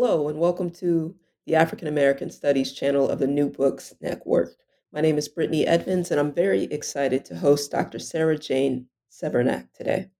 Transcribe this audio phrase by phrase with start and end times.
[0.00, 4.54] Hello, and welcome to the African American Studies channel of the New Books Network.
[4.92, 7.98] My name is Brittany Edmonds, and I'm very excited to host Dr.
[7.98, 10.10] Sarah Jane Cervenak today.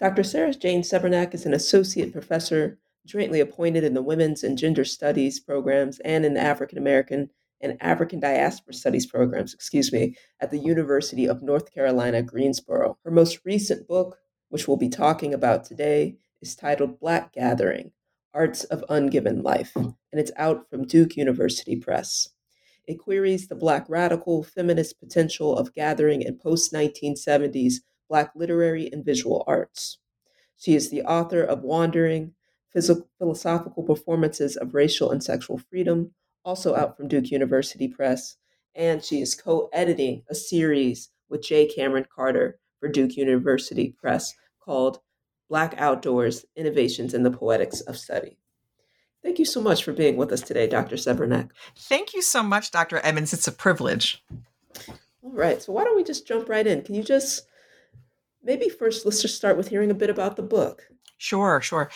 [0.00, 0.22] Dr.
[0.22, 5.38] Sarah Jane Cervenak is an associate professor jointly appointed in the Women's and Gender Studies
[5.38, 7.28] programs and in the African American
[7.60, 12.96] and African Diaspora Studies programs, excuse me, at the University of North Carolina, Greensboro.
[13.04, 14.16] Her most recent book,
[14.48, 17.92] which we'll be talking about today, is titled Black Gathering
[18.34, 22.30] Arts of Ungiven Life, and it's out from Duke University Press.
[22.86, 27.74] It queries the Black radical feminist potential of gathering in post 1970s
[28.08, 29.98] Black literary and visual arts.
[30.56, 32.34] She is the author of Wandering
[32.72, 36.12] Physical, Philosophical Performances of Racial and Sexual Freedom,
[36.44, 38.36] also out from Duke University Press,
[38.74, 41.70] and she is co editing a series with J.
[41.72, 44.98] Kameron Carter for Duke University Press called
[45.48, 48.38] Black Outdoors Innovations in the Poetics of Study.
[49.22, 50.96] Thank you so much for being with us today, Dr.
[50.96, 51.50] Cervenak.
[51.76, 53.00] Thank you so much, Dr.
[53.02, 53.32] Edmonds.
[53.32, 54.22] It's a privilege.
[55.22, 56.82] All right, so why don't we just jump right in?
[56.82, 57.46] Can you just
[58.44, 60.88] maybe first let's just start with hearing a bit about the book.
[61.16, 61.90] Sure, sure.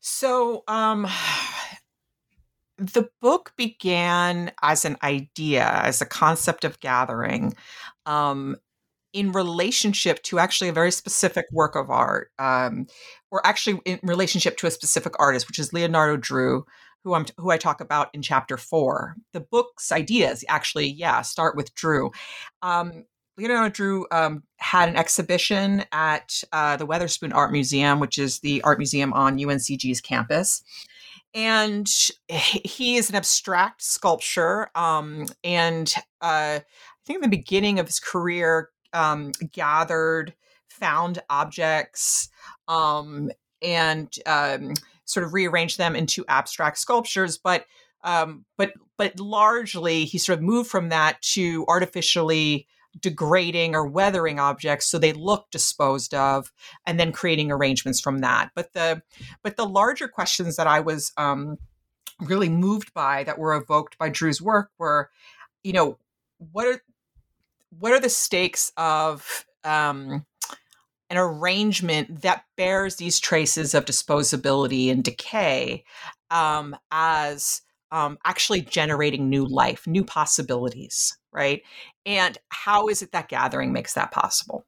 [0.00, 1.06] So, um,
[2.76, 7.54] the book began as an idea, as a concept of gathering,
[8.04, 8.56] um,
[9.14, 12.86] in relationship to actually a very specific work of art, um,
[13.30, 16.66] or actually in relationship to a specific artist, which is Leonardo Drew,
[17.04, 19.14] who I'm who I talk about in chapter four.
[19.32, 22.10] The book's ideas actually, yeah, start with Drew.
[22.60, 23.04] Um,
[23.36, 28.62] Leonardo Drew um, had an exhibition at uh, the Weatherspoon Art Museum, which is the
[28.62, 30.62] art museum on UNCG's campus.
[31.34, 31.90] And
[32.28, 34.70] he is an abstract sculptor.
[34.76, 36.62] Um, and uh, I
[37.06, 40.34] think in the beginning of his career, um, gathered,
[40.68, 42.28] found objects,
[42.68, 44.74] um, and um,
[45.04, 47.38] sort of rearranged them into abstract sculptures.
[47.38, 47.66] But
[48.02, 52.66] um, but but largely, he sort of moved from that to artificially
[53.00, 56.52] degrading or weathering objects so they look disposed of
[56.86, 59.02] and then creating arrangements from that but the
[59.42, 61.58] but the larger questions that i was um,
[62.20, 65.10] really moved by that were evoked by drew's work were
[65.64, 65.98] you know
[66.52, 66.80] what are
[67.78, 70.24] what are the stakes of um,
[71.10, 75.84] an arrangement that bears these traces of disposability and decay
[76.30, 81.62] um, as um, actually generating new life, new possibilities, right?
[82.04, 84.66] And how is it that gathering makes that possible?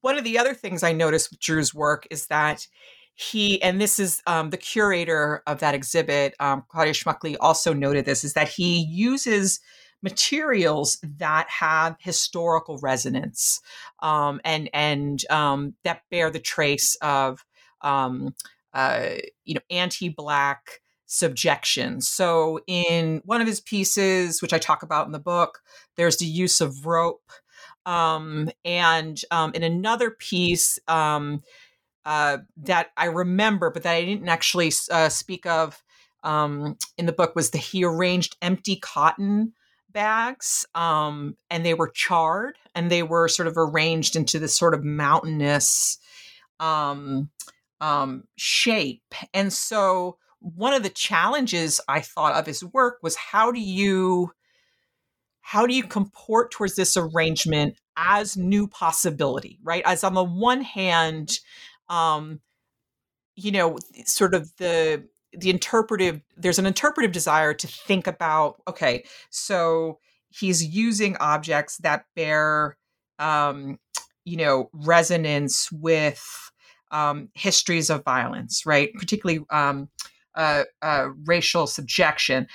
[0.00, 2.66] One of the other things I noticed with Drew's work is that
[3.14, 8.04] he, and this is um, the curator of that exhibit, um, Claudia Schmuckli, also noted
[8.04, 9.60] this, is that he uses
[10.02, 13.60] materials that have historical resonance
[14.00, 17.44] um, and and um, that bear the trace of
[17.80, 18.34] um,
[18.74, 19.10] uh,
[19.44, 22.00] you know anti-black subjection.
[22.00, 25.60] So in one of his pieces, which I talk about in the book,
[25.96, 27.30] there's the use of rope,
[27.86, 30.78] um, and um, in another piece.
[30.88, 31.42] Um,
[32.04, 35.84] uh, that I remember, but that I didn't actually uh, speak of
[36.24, 39.52] um, in the book was that he arranged empty cotton
[39.92, 44.74] bags um, and they were charred and they were sort of arranged into this sort
[44.74, 45.98] of mountainous
[46.60, 47.30] um,
[47.80, 49.14] um, shape.
[49.34, 54.32] And so one of the challenges I thought of his work was how do you
[55.42, 59.82] how do you comport towards this arrangement as new possibility, right?
[59.84, 61.38] As on the one hand,
[61.88, 62.40] um,
[63.34, 65.04] you know, sort of the
[65.38, 69.98] the interpretive there's an interpretive desire to think about okay so
[70.30, 72.76] he's using objects that bear
[73.18, 73.78] um,
[74.24, 76.50] you know resonance with
[76.90, 79.88] um, histories of violence right particularly um,
[80.34, 82.46] uh, uh, racial subjection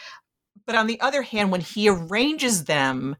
[0.65, 3.15] but on the other hand when he arranges them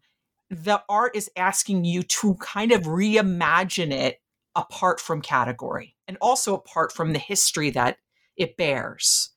[0.49, 4.19] the art is asking you to kind of reimagine it
[4.55, 7.97] apart from category and also apart from the history that
[8.37, 9.31] it bears.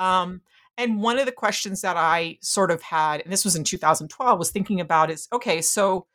[0.00, 0.40] Um,
[0.76, 4.38] and one of the questions that I sort of had, and this was in 2012,
[4.38, 6.06] was thinking about is okay, so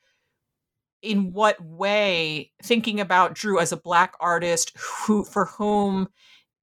[1.03, 6.09] in what way, thinking about Drew as a Black artist who, for whom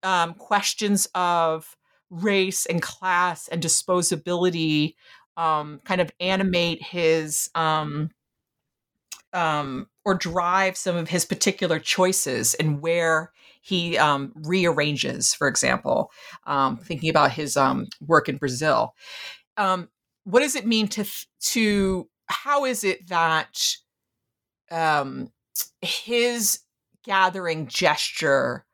[0.02, 1.76] um, questions of
[2.10, 4.94] race and class and disposability
[5.36, 8.10] um, kind of animate his um,
[9.32, 13.32] um, or drive some of his particular choices and where
[13.62, 16.10] he um, rearranges, for example,
[16.46, 18.94] um, thinking about his um, work in Brazil.
[19.56, 19.88] Um,
[20.24, 21.04] what does it mean to
[21.40, 23.76] to how is it that
[24.70, 25.30] um,
[25.80, 26.60] his
[27.04, 28.64] gathering gesture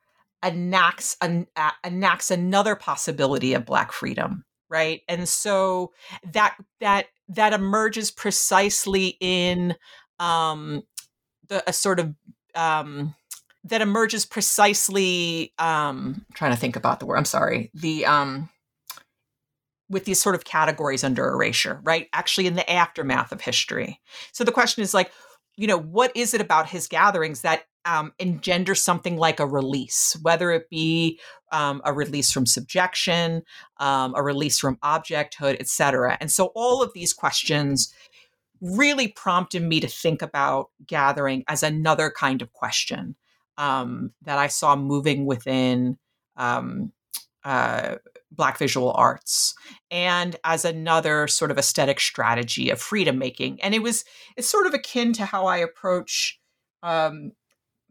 [0.45, 1.47] enacts an,
[1.85, 5.91] enacts another possibility of black freedom right and so
[6.33, 9.75] that that that emerges precisely in
[10.21, 10.83] um
[11.49, 12.15] the a sort of
[12.55, 13.15] um
[13.65, 18.49] that emerges precisely um I'm trying to think about the word i'm sorry the um
[19.91, 22.09] with these sort of categories under erasure right?
[22.13, 24.01] Actually in the aftermath of history.
[24.33, 25.13] So the question is like
[25.57, 30.17] you know what is it about his gatherings that um, engender something like a release,
[30.21, 31.19] whether it be
[31.53, 33.43] um, a release from subjection,
[33.79, 36.19] um, a release from objecthood, etc.
[36.21, 37.93] And so all of these questions
[38.61, 43.17] really prompted me to think about gathering as another kind of question
[43.59, 45.99] um, that I saw moving within
[46.37, 46.93] um,
[47.45, 47.97] uh,
[48.31, 49.55] Black visual arts
[49.91, 53.61] and as another sort of aesthetic strategy of freedom making.
[53.63, 54.05] And it was,
[54.37, 56.39] it's sort of akin to how I approach
[56.83, 57.33] um,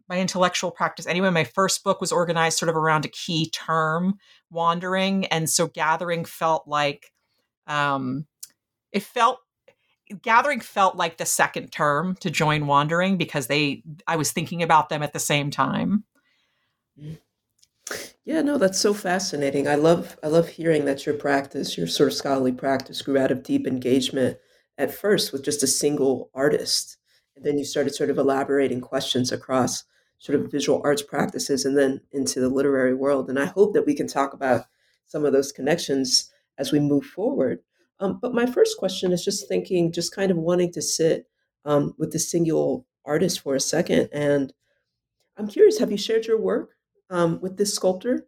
[0.08, 4.14] my intellectual practice anyway my first book was organized sort of around a key term
[4.50, 7.12] wandering and so gathering felt like
[7.66, 8.26] um
[8.92, 9.38] it felt
[10.22, 14.88] gathering felt like the second term to join wandering because they i was thinking about
[14.88, 16.04] them at the same time
[18.24, 22.08] yeah no that's so fascinating i love i love hearing that your practice your sort
[22.08, 24.38] of scholarly practice grew out of deep engagement
[24.76, 26.98] at first with just a single artist
[27.36, 29.84] and then you started sort of elaborating questions across
[30.18, 33.28] sort of visual arts practices and then into the literary world.
[33.28, 34.64] And I hope that we can talk about
[35.06, 37.60] some of those connections as we move forward.
[38.00, 41.26] Um, but my first question is just thinking, just kind of wanting to sit
[41.64, 44.08] um, with the singular artist for a second.
[44.12, 44.52] And
[45.36, 46.70] I'm curious, have you shared your work
[47.10, 48.26] um, with this sculptor?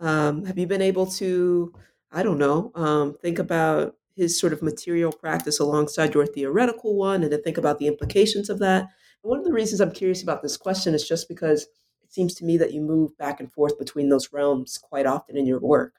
[0.00, 1.74] Um, have you been able to,
[2.10, 7.22] I don't know, um, think about his sort of material practice alongside your theoretical one
[7.22, 8.88] and to think about the implications of that?
[9.22, 11.66] one of the reasons I'm curious about this question is just because
[12.02, 15.36] it seems to me that you move back and forth between those realms quite often
[15.36, 15.94] in your work.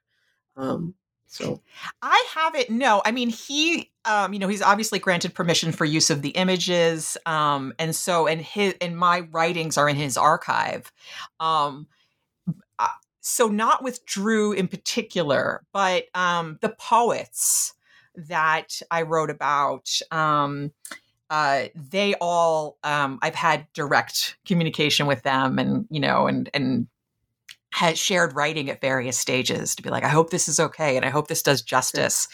[0.56, 0.96] Um,
[1.32, 1.62] so
[2.02, 2.70] I haven't.
[2.70, 6.32] No, I mean he, um, you know, he's obviously granted permission for use of the
[6.32, 10.92] images, um, and so and his and my writings are in his archive.
[11.40, 11.88] Um,
[12.78, 12.88] uh,
[13.22, 17.76] so not with Drew in particular, but um, the poets
[18.16, 19.90] that I wrote about.
[20.12, 20.74] Um,
[21.30, 26.88] uh, they all um, I've had direct communication with them, and you know, and and
[27.74, 31.06] has shared writing at various stages to be like, I hope this is okay, and
[31.06, 32.28] I hope this does justice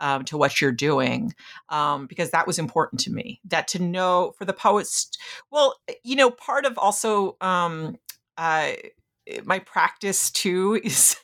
[0.00, 1.32] um, to what you're doing,
[1.68, 3.40] um, because that was important to me.
[3.44, 5.10] That to know for the poets,
[5.50, 7.96] well, you know, part of also um,
[8.36, 8.72] uh,
[9.44, 11.16] my practice too is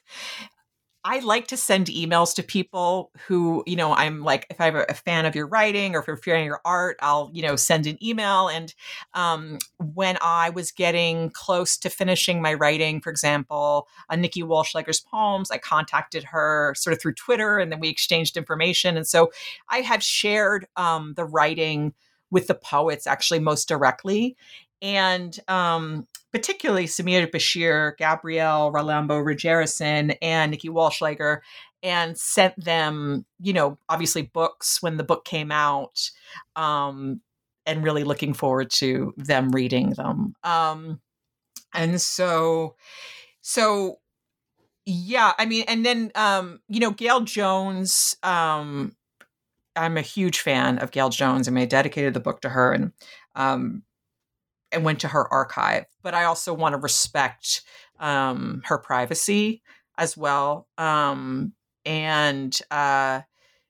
[1.08, 4.92] I like to send emails to people who, you know, I'm like, if I'm a
[4.92, 7.96] fan of your writing or if you're fearing your art, I'll, you know, send an
[8.04, 8.48] email.
[8.48, 8.74] And
[9.14, 14.98] um, when I was getting close to finishing my writing, for example, on Nikki Wallschlaeger's
[14.98, 18.96] poems, I contacted her sort of through Twitter and then we exchanged information.
[18.96, 19.30] And so
[19.68, 21.94] I have shared um, the writing
[22.32, 24.36] with the poets actually most directly.
[24.82, 31.38] And um, particularly Samiya Bashir, Gabrielle Ralambo Ruggerison, and Nikki Wallschlaeger,
[31.82, 36.10] and sent them, you know, obviously books when the book came out,
[36.54, 37.22] um,
[37.64, 40.34] and really looking forward to them reading them.
[40.44, 41.00] Um,
[41.72, 42.76] and so,
[43.40, 44.00] so
[44.84, 48.94] yeah, I mean, and then um, you know, Gayl Jones um,
[49.74, 51.48] I'm a huge fan of Gayl Jones.
[51.48, 52.92] I mean, I dedicated the book to her and
[53.34, 53.84] um,
[54.72, 55.84] and went to her archive.
[56.02, 57.62] But I also want to respect
[57.98, 59.62] um, her privacy
[59.98, 60.66] as well.
[60.78, 61.52] Um,
[61.84, 63.22] and uh,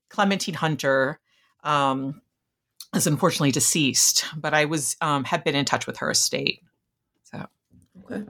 [0.09, 1.21] Clementine Hunter
[1.63, 2.21] um,
[2.95, 6.63] is unfortunately deceased, but I was um, have been in touch with her estate.
[7.25, 7.47] So
[8.05, 8.25] okay,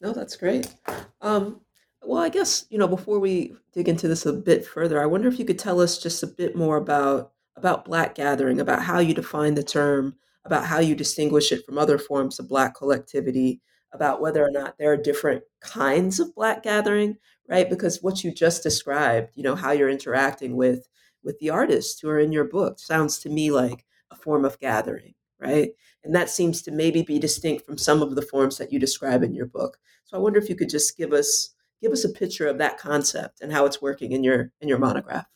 [0.00, 0.72] no, that's great.
[1.20, 1.60] Um,
[2.02, 5.28] well, I guess you know before we dig into this a bit further, I wonder
[5.28, 8.98] if you could tell us just a bit more about about Black gathering, about how
[8.98, 10.14] you define the term,
[10.46, 13.60] about how you distinguish it from other forms of Black collectivity,
[13.92, 17.16] about whether or not there are different kinds of Black gathering,
[17.48, 17.68] right?
[17.68, 20.88] Because what you just described, you know, how you're interacting with
[21.22, 24.60] with the artists who are in your book sounds to me like a form of
[24.60, 25.70] gathering, right?
[26.04, 29.24] And that seems to maybe be distinct from some of the forms that you describe
[29.24, 29.76] in your book.
[30.04, 31.50] So I wonder if you could just give us
[31.82, 34.78] give us a picture of that concept and how it's working in your in your
[34.78, 35.26] monograph.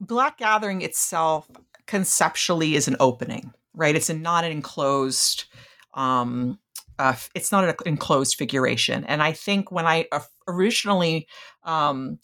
[0.00, 1.48] Black gathering itself
[1.86, 3.94] conceptually is an opening, right?
[3.94, 5.44] It's a, not an enclosed
[5.94, 6.58] um,
[6.98, 9.04] uh, it's not an enclosed figuration.
[9.04, 10.06] And I think when I
[10.46, 11.26] originally
[11.64, 12.18] um,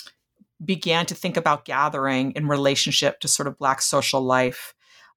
[0.64, 4.74] began to think about gathering in relationship to sort of Black social life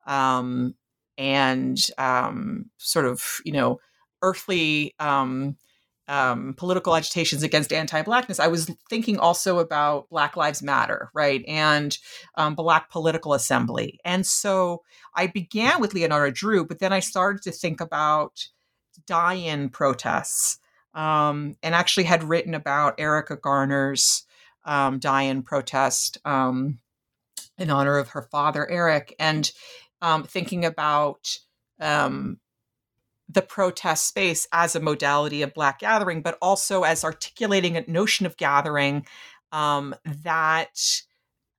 [0.07, 0.75] um,
[1.17, 3.79] and um, sort of, you know,
[4.21, 5.57] earthly um,
[6.07, 11.97] um, political agitations against anti-blackness, I was thinking also about Black Lives Matter, right, and
[12.35, 14.83] um, Black Political Assembly, and so
[15.15, 18.47] I began with Leonardo Drew, but then I started to think about
[19.07, 20.59] die-in protests,
[20.93, 24.25] um, and actually had written about Erica Garner's
[24.65, 26.79] um, die-in protest um,
[27.57, 29.51] in honor of her father, Eric, and
[30.01, 31.37] um, thinking about
[31.79, 32.39] um,
[33.29, 38.25] the protest space as a modality of Black gathering, but also as articulating a notion
[38.25, 39.05] of gathering
[39.51, 41.01] um, that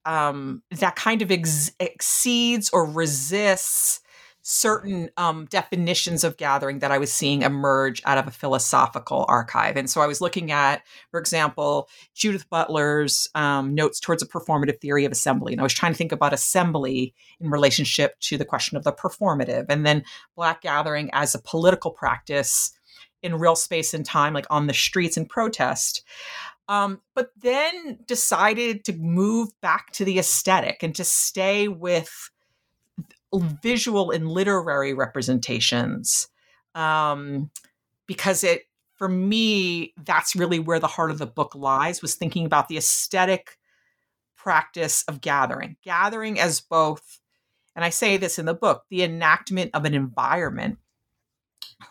[0.04, 4.00] um, that kind of ex- exceeds or resists
[4.46, 9.78] certain um, definitions of gathering that I was seeing emerge out of a philosophical archive.
[9.78, 14.82] And so I was looking at, for example, Judith Butler's um, notes towards a performative
[14.82, 15.54] theory of assembly.
[15.54, 18.92] And I was trying to think about assembly in relationship to the question of the
[18.92, 20.04] performative, and then
[20.36, 22.70] Black gathering as a political practice
[23.22, 26.02] in real space and time, like on the streets and protest.
[26.68, 32.30] Um, but then decided to move back to the aesthetic and to stay with
[33.38, 36.28] visual and literary representations
[36.74, 37.50] um,
[38.06, 38.62] because it
[38.94, 42.76] for me that's really where the heart of the book lies was thinking about the
[42.76, 43.58] aesthetic
[44.36, 47.20] practice of gathering gathering as both
[47.74, 50.78] and i say this in the book the enactment of an environment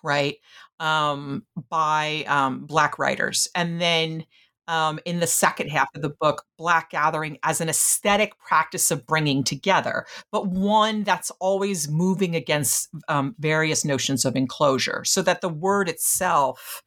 [0.04, 0.38] right
[0.84, 3.48] um, by um, black writers.
[3.56, 4.26] And then
[4.68, 9.06] um, in the second half of the book, Black Gathering as an aesthetic practice of
[9.06, 15.42] bringing together, but one that's always moving against um, various notions of enclosure, so that
[15.42, 16.84] the word itself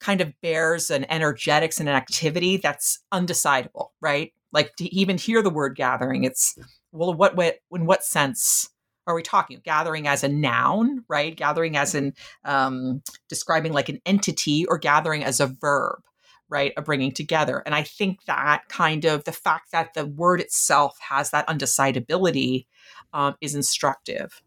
[0.00, 4.32] kind of bears an energetics and an activity that's undecidable, right?
[4.52, 6.56] Like to even hear the word gathering, it's
[6.92, 8.70] well, what, what in what sense
[9.06, 9.60] are we talking?
[9.64, 11.34] Gathering as a noun, right?
[11.34, 12.14] Gathering as in
[12.44, 16.00] um, describing like an entity, or gathering as a verb
[16.48, 17.62] right of bringing together.
[17.64, 22.66] And i think that kind of the fact that the word itself has that undecidability
[23.12, 24.42] um, is instructive.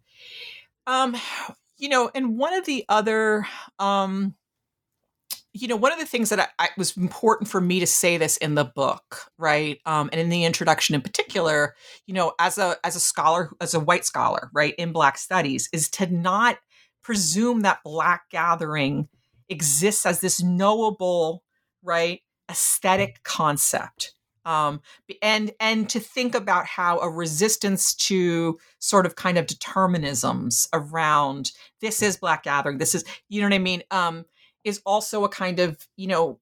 [0.87, 1.15] Um,
[1.81, 3.45] you know and one of the other
[3.79, 4.35] um,
[5.51, 8.17] you know one of the things that I, I, was important for me to say
[8.17, 12.57] this in the book right um, and in the introduction in particular you know as
[12.57, 16.57] a as a scholar as a white scholar right in black studies is to not
[17.03, 19.09] presume that black gathering
[19.49, 21.43] exists as this knowable
[21.83, 22.21] right?
[22.49, 24.13] Aesthetic concept
[24.45, 24.81] um,
[25.21, 31.51] and and to think about how a resistance to sort of kind of determinisms around
[31.79, 33.83] this is black gathering this is you know what i mean?
[33.91, 34.25] Um,
[34.63, 36.39] is also a kind of you know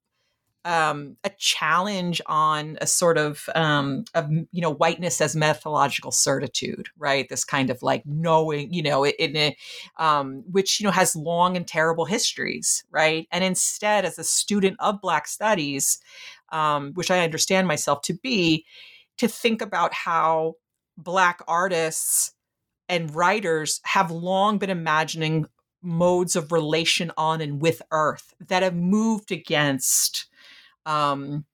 [0.69, 6.89] um, a challenge on a sort of um, of you know whiteness as methodological certitude,
[6.95, 7.27] right?
[7.27, 9.57] This kind of like knowing, you know, in a,
[9.97, 13.27] um, which you know has long and terrible histories, right?
[13.31, 15.99] And instead, as a student of Black Studies,
[16.51, 18.63] um, which I understand myself to be,
[19.17, 20.53] to think about how
[20.97, 22.31] Black artists
[22.87, 25.47] and writers have long been imagining
[25.81, 30.28] modes of relation on and with Earth that have moved against
[30.89, 31.45] um,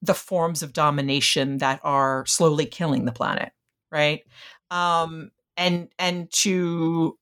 [0.00, 3.52] the forms of domination that are slowly killing the planet,
[3.90, 4.22] right?
[4.70, 7.18] Um, and and to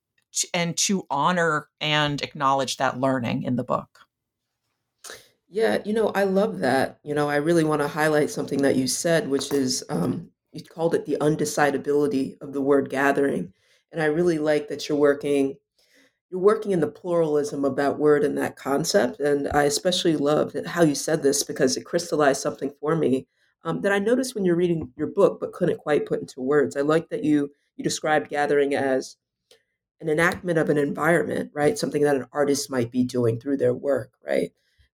[0.55, 3.88] and to honor and acknowledge that learning in the book.
[5.49, 6.99] Yeah, you know, I love that.
[7.02, 10.62] You know, I really want to highlight something that you said, which is um, you
[10.62, 13.52] called it the undecidability of the word gathering.
[13.93, 15.57] And I really like that you're working
[16.33, 19.21] you're working in the pluralism of that word and that concept.
[19.21, 23.27] And I especially love how you said this because it crystallized something for me
[23.65, 26.75] um, that I noticed when you're reading your book, but couldn't quite put into words.
[26.75, 29.17] I like that you you described gathering as
[30.01, 31.79] an enactment of an environment, right?
[31.79, 34.53] Something that an artist might be doing through their work, right?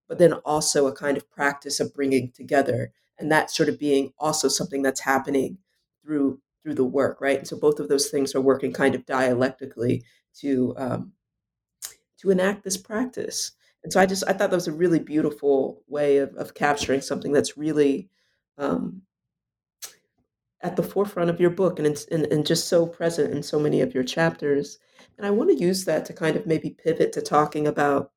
[0.08, 4.12] But then also a kind of practice of bringing together, and that sort of being
[4.18, 5.58] also something that's happening
[6.04, 7.38] through through the work, right?
[7.38, 10.02] And so both of those things are working kind of dialectically
[10.40, 11.12] to um,
[12.18, 13.52] to enact this practice.
[13.84, 17.00] And so I just I thought that was a really beautiful way of, of capturing
[17.00, 18.08] something that's really
[18.58, 19.02] um,
[20.62, 23.80] at the forefront of your book and, and and just so present in so many
[23.80, 24.78] of your chapters.
[25.16, 28.10] And I want to use that to kind of maybe pivot to talking about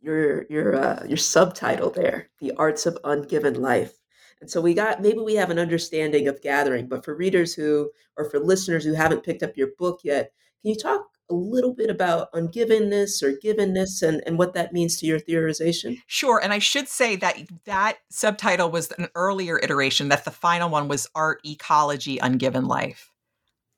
[0.00, 3.94] your your uh, your subtitle there, the arts of ungiven life.
[4.40, 7.90] And so we got maybe we have an understanding of gathering, but for readers who
[8.16, 10.32] or for listeners who haven't picked up your book yet,
[10.62, 14.96] can you talk a little bit about ungivenness or givenness and, and what that means
[14.96, 16.00] to your theorization?
[16.06, 16.40] Sure.
[16.42, 20.88] And I should say that that subtitle was an earlier iteration, that the final one
[20.88, 23.10] was Art Ecology Ungiven Life.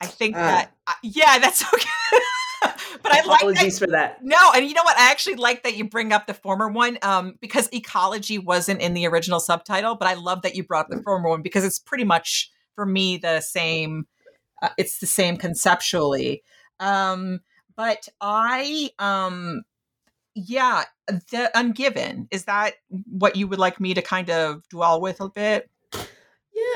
[0.00, 0.40] I think ah.
[0.40, 1.88] that, uh, yeah, that's okay.
[3.02, 4.24] but I like apologies for that.
[4.24, 4.98] No, and you know what?
[4.98, 8.94] I actually like that you bring up the former one um, because ecology wasn't in
[8.94, 11.78] the original subtitle, but I love that you brought up the former one because it's
[11.78, 14.06] pretty much for me the same.
[14.62, 16.42] Uh, it's the same conceptually.
[16.80, 17.40] Um,
[17.76, 19.62] but I, um,
[20.34, 22.74] yeah, the ungiven is that
[23.08, 25.70] what you would like me to kind of dwell with a bit?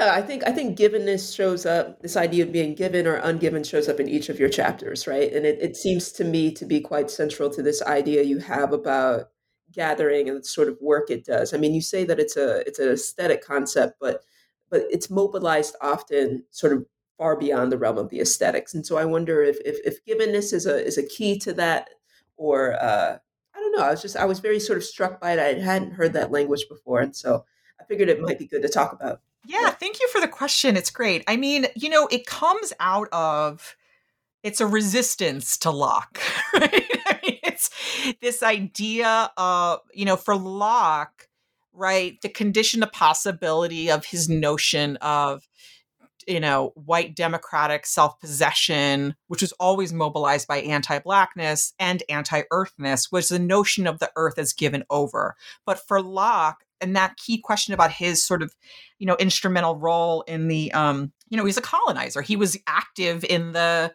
[0.01, 2.01] Yeah, I think I think givenness shows up.
[2.01, 5.33] This idea of being given or ungiven shows up in each of your chapters, right?
[5.33, 8.73] And it, it seems to me to be quite central to this idea you have
[8.73, 9.31] about
[9.73, 11.53] gathering and the sort of work it does.
[11.53, 14.23] I mean, you say that it's a it's an aesthetic concept, but
[14.71, 16.87] but it's mobilized often sort of
[17.19, 18.75] far beyond the realm of the aesthetics.
[18.75, 21.91] And so I wonder if if, if givenness is a is a key to that,
[22.37, 23.19] or uh,
[23.55, 23.85] I don't know.
[23.85, 25.39] I was just I was very sort of struck by it.
[25.39, 27.45] I hadn't heard that language before, and so
[27.81, 29.21] I figured it might be good to talk about.
[29.47, 30.77] Yeah, thank you for the question.
[30.77, 31.23] It's great.
[31.29, 33.77] I mean, you know, it comes out of
[34.43, 36.21] it's a resistance to Locke,
[36.55, 37.01] right?
[37.07, 37.71] I mean, it's
[38.21, 41.29] this idea of, you know, for Locke,
[41.73, 45.49] right, the condition of possibility of his notion of
[46.27, 52.43] you know, white democratic self possession, which was always mobilized by anti blackness and anti
[52.51, 55.37] earthness, was the notion of the earth as given over.
[55.67, 58.55] But for Locke, and that key question about his sort of,
[58.99, 62.21] you know, instrumental role in the, um, you know, he's a colonizer.
[62.21, 63.95] He was active in the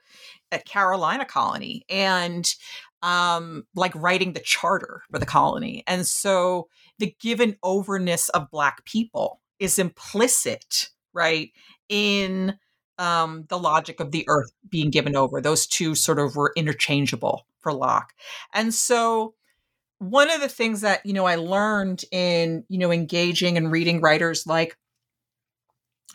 [0.51, 2.53] at Carolina colony and
[3.01, 8.83] um like writing the charter for the colony and so the given overness of black
[8.83, 11.51] people is implicit right
[11.89, 12.58] in
[12.97, 15.41] um, the logic of the earth being given over.
[15.41, 18.13] Those two sort of were interchangeable for Locke.
[18.54, 19.34] And so
[19.99, 24.02] one of the things that, you know, I learned in, you know, engaging and reading
[24.02, 24.78] writers like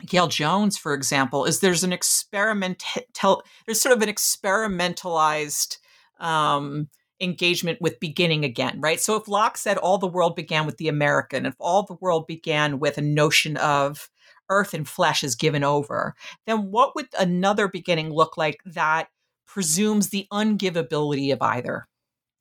[0.07, 5.79] Gayl Jones, for example, is there's an experimental, there's sort of an experimentalized
[6.19, 6.89] um,
[7.21, 9.01] engagement with beginning again, right?
[9.01, 12.27] So if Locke said all the world began with the American, if all the world
[12.27, 14.11] began with a notion of
[14.49, 16.15] earth and flesh is given over,
[16.47, 19.09] then what would another beginning look like that
[19.47, 21.89] presumes the ungivability of either,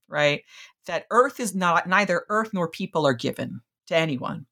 [0.07, 0.41] right?
[0.85, 4.45] That earth is not, neither earth nor people are given to anyone.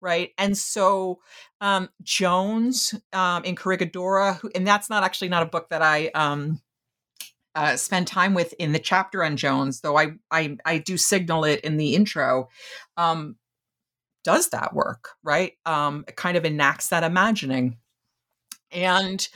[0.00, 0.30] Right.
[0.38, 1.18] And so
[1.60, 6.06] um, Jones um, in Corregidora, who, and that's not actually not a book that I
[6.14, 6.60] um,
[7.56, 11.42] uh, spend time with in the chapter on Jones, though I I, I do signal
[11.42, 12.48] it in the intro.
[12.96, 13.34] Um,
[14.24, 15.52] does that work, right?
[15.66, 17.78] Um, it kind of enacts that imagining.
[18.70, 19.26] And,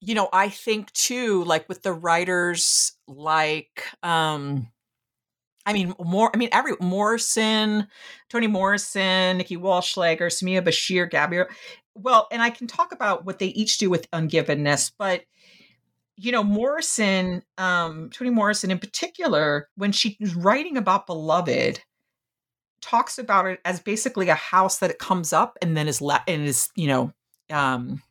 [0.00, 4.68] you know, I think too, like with the writers like, um,
[5.66, 7.88] I mean, more, I mean, every Morrison,
[8.28, 11.46] Toni Morrison, Nikki Wallschlaeger, Samiya Bashir, Gabriel.
[11.94, 15.22] Well, and I can talk about what they each do with ungivenness, but
[16.16, 21.82] you know, Morrison, um, Toni Morrison in particular, when she was writing about Beloved,
[22.84, 26.22] talks about it as basically a house that it comes up and then is let
[26.28, 27.12] and is you know
[27.50, 28.02] um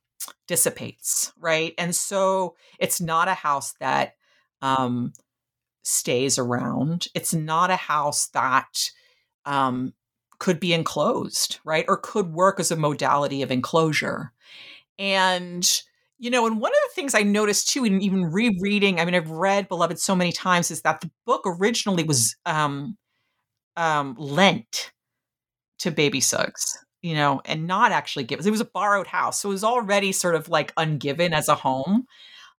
[0.47, 1.73] dissipates right?
[1.77, 4.15] And so it's not a house that
[4.62, 5.13] um
[5.83, 7.07] stays around.
[7.13, 8.89] It's not a house that
[9.45, 9.93] um
[10.39, 11.86] could be enclosed right?
[11.88, 14.31] Or could work as a modality of enclosure.
[14.97, 15.69] And
[16.17, 19.15] you know and one of the things i noticed too in even rereading i mean
[19.15, 22.95] i've read beloved so many times is that the book originally was um
[23.77, 24.91] um, lent
[25.79, 26.77] to baby Suggs.
[27.03, 28.47] you know, and not actually given.
[28.47, 29.41] It was a borrowed house.
[29.41, 32.07] So it was already sort of like ungiven as a home.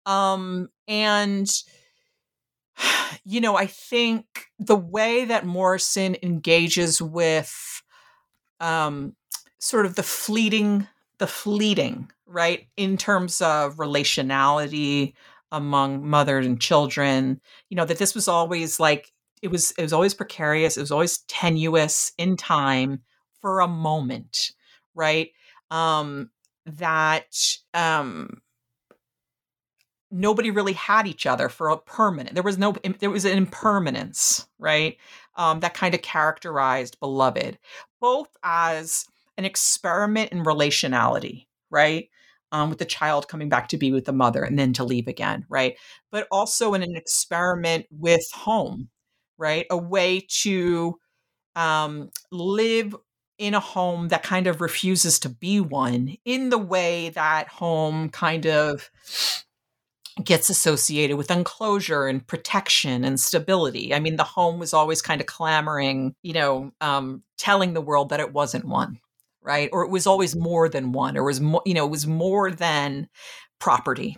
[0.06, 1.50] Um, and,
[3.24, 4.26] you know, I think
[4.60, 7.82] the way that Morrison engages with
[8.60, 9.16] um,
[9.60, 10.88] sort of the fleeting,
[11.20, 15.14] the fleeting, right, in terms of relationality
[15.54, 19.13] among mother and children, you know, that this was always like,
[19.44, 20.78] it was, it was always precarious.
[20.78, 23.02] It was always tenuous in time
[23.42, 24.54] for a moment,
[24.96, 25.32] right?
[25.70, 26.30] Um,
[26.66, 28.42] that um,
[30.10, 32.36] nobody really had each other for a permanent.
[32.36, 34.96] There was no, there was an impermanence, right?
[35.36, 37.60] Um, that kind of characterized Beloved,
[38.00, 39.06] both as
[39.38, 42.10] an experiment in relationality, right?
[42.54, 45.10] Um, with the child coming back to be with the mother and then to leave
[45.10, 45.76] again, right?
[46.12, 48.90] But also in an experiment with home,
[49.38, 49.66] right?
[49.70, 51.00] A way to
[51.56, 52.96] um, live
[53.38, 58.10] in a home that kind of refuses to be one in the way that home
[58.10, 58.90] kind of
[60.24, 63.94] gets associated with enclosure and protection and stability.
[63.94, 68.10] I mean, the home was always kind of clamoring, you know, um, telling the world
[68.10, 69.00] that it wasn't one,
[69.42, 69.70] right?
[69.74, 72.52] Or it was always more than one, or was more, you know, it was more
[72.52, 73.10] than
[73.60, 74.16] property.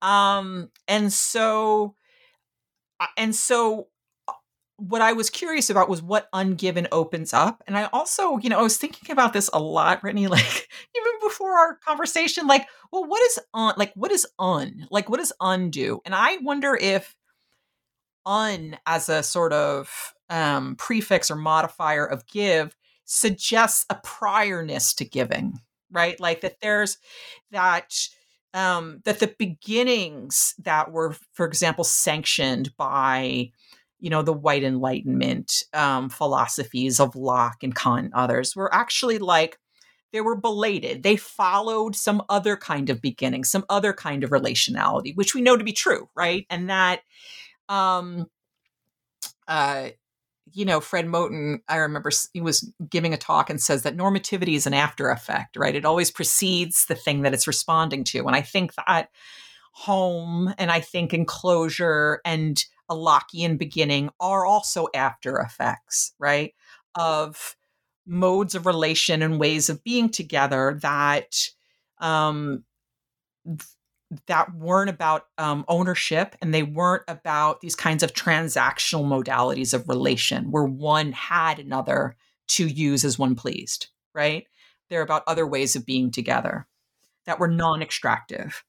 [0.00, 1.94] Um, and so,
[2.98, 3.88] uh, and so
[4.78, 7.64] what I was curious about was what ungiven opens up.
[7.66, 11.12] And I also, you know, I was thinking about this a lot, Brittany, like even
[11.20, 14.86] before our conversation, like, well, what is un like what is un?
[14.90, 16.00] Like what does undo?
[16.04, 17.16] And I wonder if
[18.24, 25.04] un as a sort of um prefix or modifier of give suggests a priorness to
[25.04, 25.58] giving,
[25.90, 26.18] right?
[26.20, 26.98] Like that there's
[27.50, 27.92] that
[28.54, 33.50] um that the beginnings that were, for example, sanctioned by
[34.00, 39.18] you know the white enlightenment um, philosophies of locke and kant and others were actually
[39.18, 39.58] like
[40.12, 41.02] they were belated.
[41.02, 45.56] They followed some other kind of beginning some other kind of relationality which we know
[45.56, 46.46] to be true right?
[46.50, 47.00] And that
[47.68, 48.26] um
[49.46, 49.88] uh
[50.52, 54.54] you know fred moten i remember he was giving a talk and says that normativity
[54.54, 55.74] is an after effect right?
[55.74, 58.26] It always precedes the thing that it's responding to.
[58.26, 59.10] And i think that
[59.80, 66.54] home and i think enclosure and a Lockean beginning are also after effects, right?
[66.94, 67.56] Of
[68.06, 71.36] modes of relation and ways of being together that
[71.98, 72.64] um,
[74.26, 79.88] that weren't about um, ownership and they weren't about these kinds of transactional modalities of
[79.88, 84.46] relation where one had another to use as one pleased, right?
[84.88, 86.66] They're about other ways of being together
[87.26, 88.64] that were non-extractive.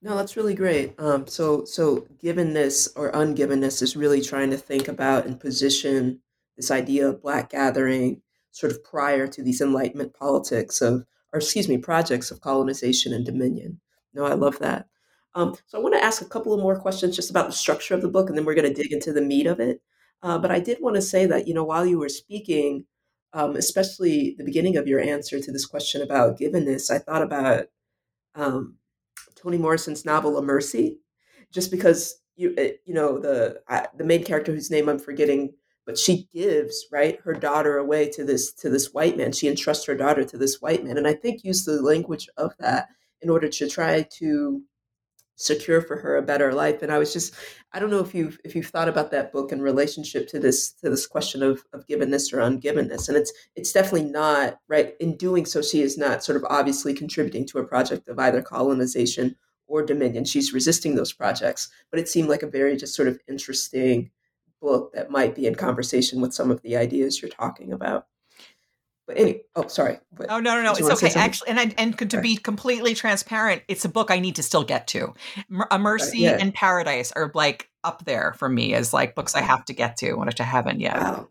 [0.00, 0.94] No, that's really great.
[0.98, 6.20] Um, so, so givenness or ungivenness is really trying to think about and position
[6.56, 11.68] this idea of Black gathering sort of prior to these Enlightenment politics of, or excuse
[11.68, 13.80] me, projects of colonization and dominion.
[14.14, 14.86] No, I love that.
[15.34, 17.94] Um, so, I want to ask a couple of more questions just about the structure
[17.94, 19.80] of the book, and then we're going to dig into the meat of it.
[20.22, 22.86] Uh, but I did want to say that, you know, while you were speaking,
[23.32, 27.66] um, especially the beginning of your answer to this question about givenness, I thought about
[28.34, 28.77] um,
[29.38, 30.98] Toni Morrison's novel A Mercy,
[31.52, 33.60] just because you eh, you know the
[33.96, 35.54] the main character whose name I'm forgetting,
[35.86, 39.32] but she gives right her daughter away to this to this white man.
[39.32, 42.52] She entrusts her daughter to this white man, and I think use the language of
[42.58, 42.88] that
[43.22, 44.62] in order to try to
[45.38, 46.82] secure for her a better life.
[46.82, 47.32] And I was just,
[47.72, 50.72] I don't know if you've if you've thought about that book in relationship to this
[50.72, 53.08] to this question of of givenness or ungivenness.
[53.08, 54.94] And it's it's definitely not right.
[55.00, 58.42] In doing so, she is not sort of obviously contributing to a project of either
[58.42, 59.36] colonization
[59.68, 60.24] or dominion.
[60.24, 61.68] She's resisting those projects.
[61.90, 64.10] But it seemed like a very just sort of interesting
[64.60, 68.06] book that might be in conversation with some of the ideas you're talking about.
[69.08, 69.98] But anyway, oh, sorry.
[70.12, 71.10] But oh no, no, no, it's okay.
[71.18, 74.64] Actually, and I, and to be completely transparent, it's a book I need to still
[74.64, 75.14] get to.
[75.70, 76.36] A Mercy yeah.
[76.38, 79.96] and Paradise are like up there for me as like books I have to get
[79.98, 80.98] to, which I haven't yet.
[80.98, 81.28] Wow.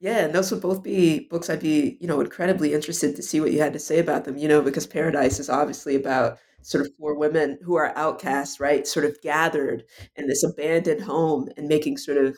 [0.00, 3.40] Yeah, and those would both be books I'd be, you know, incredibly interested to see
[3.40, 4.36] what you had to say about them.
[4.36, 8.88] You know, because Paradise is obviously about sort of four women who are outcasts, right?
[8.88, 9.84] Sort of gathered
[10.16, 12.36] in this abandoned home and making sort of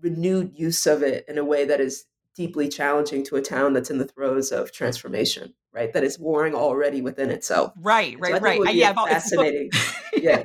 [0.00, 3.90] renewed use of it in a way that is deeply challenging to a town that's
[3.90, 5.92] in the throes of transformation, right?
[5.92, 7.72] That is warring already within itself.
[7.76, 8.60] Right, right, so right.
[8.60, 9.70] Uh, yeah, fascinating.
[10.14, 10.20] yeah.
[10.22, 10.42] yeah.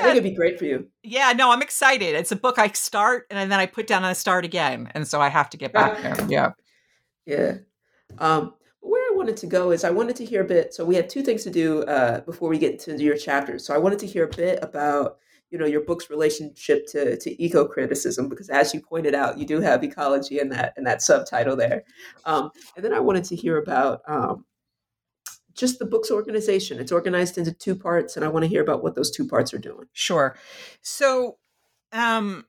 [0.00, 0.88] I think it'd be great for you.
[1.02, 2.14] Yeah, no, I'm excited.
[2.14, 5.06] It's a book I start and then I put down and I start again, and
[5.06, 6.16] so I have to get back there.
[6.28, 6.52] Yeah,
[7.26, 7.58] yeah.
[8.18, 10.72] Um, where I wanted to go is I wanted to hear a bit.
[10.74, 13.66] So we had two things to do uh, before we get into your chapters.
[13.66, 15.18] So I wanted to hear a bit about
[15.50, 19.46] you know your book's relationship to to eco criticism because as you pointed out, you
[19.46, 21.84] do have ecology in that in that subtitle there.
[22.24, 24.44] Um, and then I wanted to hear about um,
[25.54, 26.78] just the book's organization.
[26.78, 29.52] It's organized into two parts, and I want to hear about what those two parts
[29.54, 29.86] are doing.
[29.92, 30.36] Sure.
[30.82, 31.38] So,
[31.92, 32.44] um,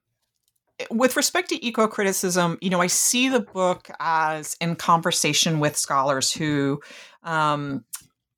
[0.91, 5.75] with respect to eco criticism, you know, I see the book as in conversation with
[5.75, 6.81] scholars who
[7.23, 7.83] um,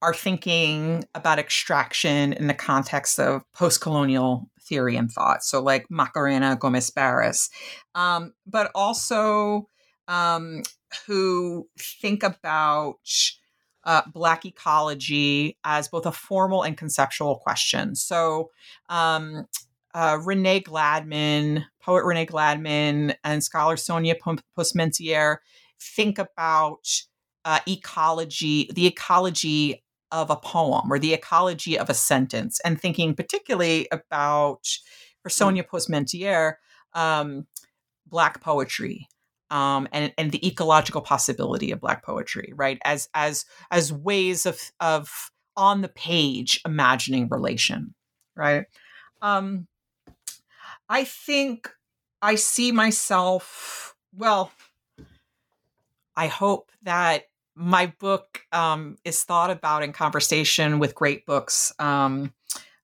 [0.01, 5.43] are thinking about extraction in the context of post colonial theory and thought.
[5.43, 7.49] So, like Macarena Gomez Barris,
[7.95, 9.67] um, but also
[10.08, 10.62] um,
[11.05, 12.99] who think about
[13.84, 17.95] uh, Black ecology as both a formal and conceptual question.
[17.95, 18.51] So,
[18.88, 19.47] um,
[19.93, 24.15] uh, Renee Gladman, poet Renee Gladman, and scholar Sonya
[24.58, 25.38] Posmentier
[25.82, 26.88] think about
[27.45, 33.13] uh, ecology, the ecology of a poem or the ecology of a sentence, and thinking
[33.13, 34.65] particularly about,
[35.21, 35.33] for hmm.
[35.33, 36.53] Sonya Posmentier,
[36.93, 37.47] um,
[38.07, 39.07] Black poetry.
[39.51, 42.77] Um, and and the ecological possibility of Black poetry, right?
[42.85, 47.95] As as as ways of of on the page imagining relation,
[48.35, 48.65] right?
[49.23, 49.67] Um,
[50.87, 51.69] I think
[52.21, 54.51] I see myself, well,
[56.15, 57.23] I hope that
[57.59, 62.33] my book um, is thought about in conversation with great books um,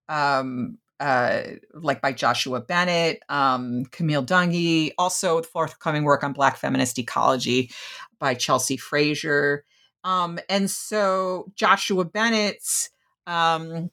[0.10, 6.58] um, uh, like by Joshua Bennett, um, Camille Dungy, also the forthcoming work on Black
[6.58, 7.72] feminist ecology
[8.20, 9.64] by Chelsea Frazier.
[10.04, 12.90] Um, and so Joshua Bennett's
[13.28, 13.90] um,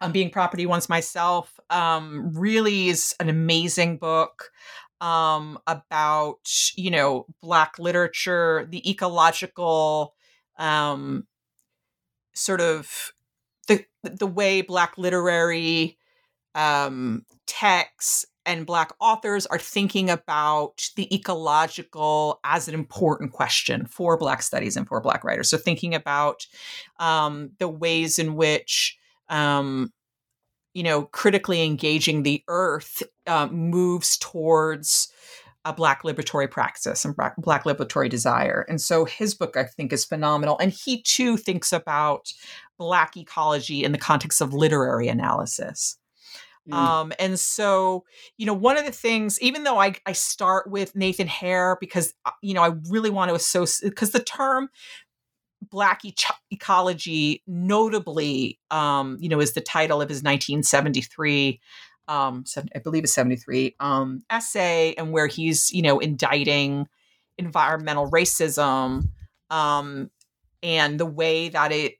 [0.00, 4.50] on being property once myself really is an amazing book
[5.00, 6.40] um, about
[6.76, 10.14] you know black literature the ecological
[10.58, 11.26] um,
[12.34, 13.12] sort of
[13.68, 15.98] the the way black literary
[16.54, 24.16] um, texts and black authors are thinking about the ecological as an important question for
[24.16, 25.50] black studies and for black writers.
[25.50, 26.46] So thinking about
[26.98, 28.96] um, the ways in which
[29.28, 29.92] um,
[30.74, 35.12] you know, critically engaging the earth uh, moves towards
[35.64, 38.64] a black liberatory praxis and black, black liberatory desire.
[38.68, 40.58] And so his book, I think, is phenomenal.
[40.58, 42.32] And he too thinks about
[42.78, 45.98] black ecology in the context of literary analysis.
[46.68, 46.74] Mm.
[46.74, 48.04] Um, and so,
[48.38, 52.14] you know, one of the things, even though I, I start with Nathan Hare because,
[52.24, 54.70] uh, you know, I really want to associate, because the term
[55.62, 56.14] Black e-
[56.50, 61.60] ecology, notably, um, you know, is the title of his 1973,
[62.08, 62.44] um,
[62.74, 66.88] I believe it's 73 um, essay, and where he's, you know, indicting
[67.38, 69.08] environmental racism
[69.50, 70.10] um,
[70.62, 71.94] and the way that it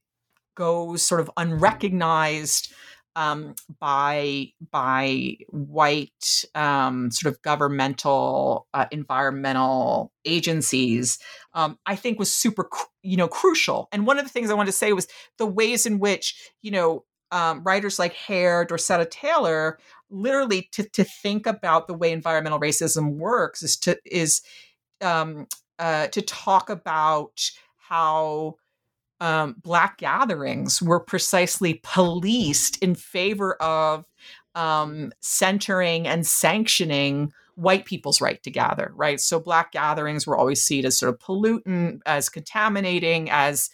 [0.55, 2.73] goes sort of unrecognized
[3.17, 11.19] um, by by white um, sort of governmental uh, environmental agencies,
[11.55, 12.69] um, I think was super
[13.03, 13.89] you know crucial.
[13.93, 16.71] And one of the things I wanted to say was the ways in which you
[16.71, 19.79] know um, writers like Hare, Dorceta Taylor,
[20.11, 24.43] literally to to think about the way environmental racism works is to is
[25.01, 25.47] um,
[25.79, 27.41] uh, to talk about
[27.77, 28.55] how
[29.21, 34.05] um, black gatherings were precisely policed in favor of
[34.55, 39.21] um, centering and sanctioning white people's right to gather, right?
[39.21, 43.69] So black gatherings were always seen as sort of pollutant, as contaminating, as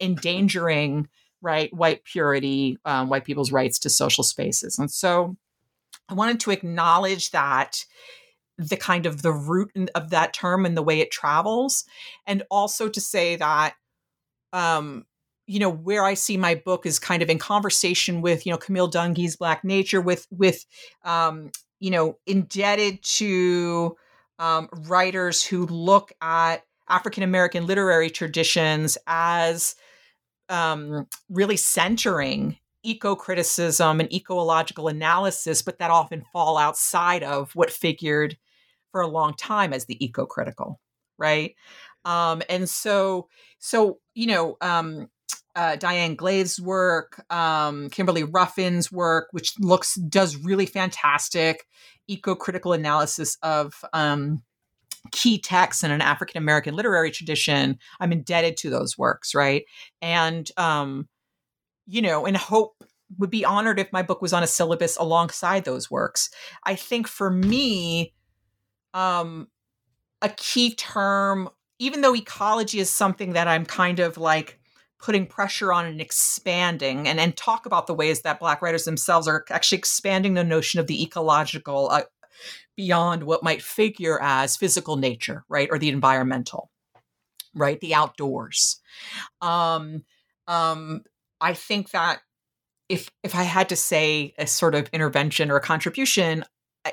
[0.00, 1.08] endangering,
[1.40, 4.78] right, white purity, um, white people's rights to social spaces.
[4.78, 5.36] And so
[6.08, 7.84] I wanted to acknowledge that
[8.58, 11.84] the kind of the root of that term and the way it travels,
[12.26, 13.74] and also to say that
[14.52, 15.04] um,
[15.46, 18.58] you know where I see my book is kind of in conversation with you know
[18.58, 20.64] Camille Dungy's Black Nature, with with
[21.04, 23.96] um, you know indebted to
[24.38, 29.74] um, writers who look at African American literary traditions as
[30.48, 37.70] um, really centering eco criticism and ecological analysis, but that often fall outside of what
[37.70, 38.36] figured
[38.90, 40.80] for a long time as the eco critical,
[41.18, 41.54] right?
[42.04, 45.08] Um, and so, so you know, um,
[45.54, 51.66] uh, Dianne Glave's work, um, Kimberly Ruffin's work, which looks does really fantastic
[52.08, 54.42] eco-critical analysis of um,
[55.10, 57.78] key texts in an African American literary tradition.
[58.00, 59.64] I'm indebted to those works, right?
[60.00, 61.08] And um,
[61.86, 62.82] you know, and hope
[63.18, 66.30] would be honored if my book was on a syllabus alongside those works.
[66.64, 68.14] I think for me,
[68.94, 69.48] um,
[70.22, 71.50] a key term
[71.82, 74.60] even though ecology is something that I'm kind of like
[75.00, 79.26] putting pressure on and expanding and and talk about the ways that black writers themselves
[79.26, 82.02] are actually expanding the notion of the ecological uh,
[82.76, 86.70] beyond what might figure as physical nature right or the environmental
[87.52, 88.80] right the outdoors.
[89.40, 90.04] Um
[90.46, 91.02] um
[91.40, 92.20] i think that
[92.88, 96.44] if if i had to say a sort of intervention or a contribution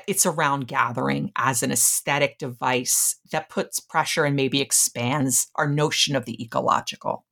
[0.06, 6.14] it's around gathering as an aesthetic device that puts pressure and maybe expands our notion
[6.16, 7.24] of the ecological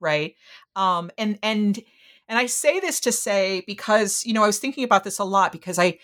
[0.00, 0.34] right?
[0.74, 1.80] Um and and
[2.28, 5.24] and i say this to say because you know i was thinking about this a
[5.24, 5.98] lot because i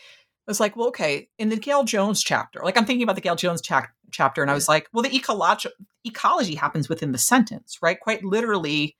[0.47, 3.37] was like well okay in the gayl jones chapter like i'm thinking about the gayl
[3.37, 5.71] jones cha- chapter and i was like well the ecology
[6.05, 7.99] ecology happens within the sentence right?
[8.01, 8.97] Quite literally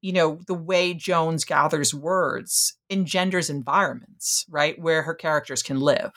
[0.00, 6.12] you know the way jones gathers words engenders environments right where her characters can live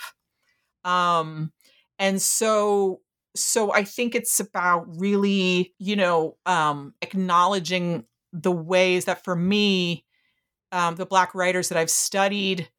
[0.86, 1.52] um
[2.00, 3.02] and so
[3.36, 10.06] so i think it's about really you know um acknowledging the ways that for me
[10.72, 12.70] um the black writers that i've studied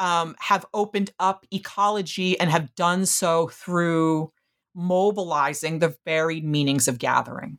[0.00, 4.32] um have opened up ecology and have done so through
[4.74, 7.58] mobilizing the varied meanings of gathering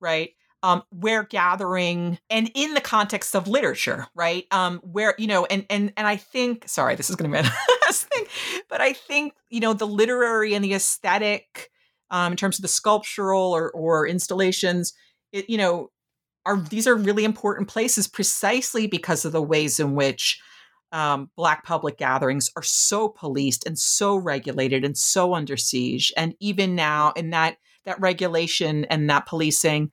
[0.00, 0.30] right
[0.64, 4.46] um, where gathering and in the context of literature, right?
[4.50, 7.48] Um, where you know, and and and I think, sorry, this is going to be
[7.86, 8.24] last thing,
[8.70, 11.70] but I think you know the literary and the aesthetic,
[12.10, 14.94] um, in terms of the sculptural or or installations,
[15.32, 15.90] it, you know,
[16.46, 20.40] are these are really important places precisely because of the ways in which
[20.92, 26.34] um, black public gatherings are so policed and so regulated and so under siege, and
[26.40, 29.92] even now in that that regulation and that policing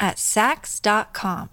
[0.00, 1.50] at Saks.com.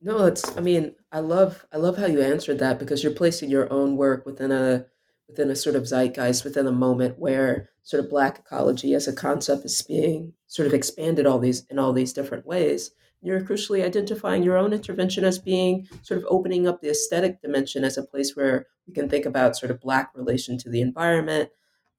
[0.00, 3.50] No, it's I mean, I love I love how you answered that because you're placing
[3.50, 4.86] your own work within a
[5.28, 9.12] within a sort of zeitgeist, within a moment where sort of black ecology as a
[9.12, 12.92] concept is being sort of expanded all these in all these different ways.
[13.20, 17.82] You're crucially identifying your own intervention as being sort of opening up the aesthetic dimension
[17.82, 21.50] as a place where we can think about sort of black relation to the environment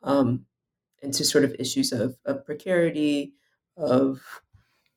[0.02, 0.46] um,
[1.04, 3.34] and to sort of issues of, of precarity,
[3.76, 4.22] of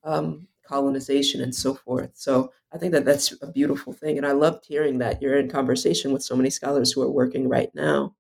[0.05, 2.11] um, colonization and so forth.
[2.15, 4.17] So I think that that's a beautiful thing.
[4.17, 7.49] And I loved hearing that you're in conversation with so many scholars who are working
[7.49, 8.15] right now.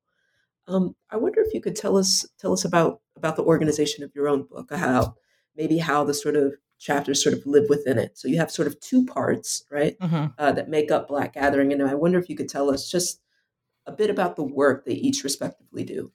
[0.68, 4.14] Um, I wonder if you could tell us tell us about about the organization of
[4.14, 5.16] your own book, how
[5.56, 8.18] maybe how the sort of chapters sort of live within it.
[8.18, 10.26] So you have sort of two parts, right, mm-hmm.
[10.38, 13.20] uh, that make up Black Gathering, and I wonder if you could tell us just
[13.86, 16.12] a bit about the work they each respectively do.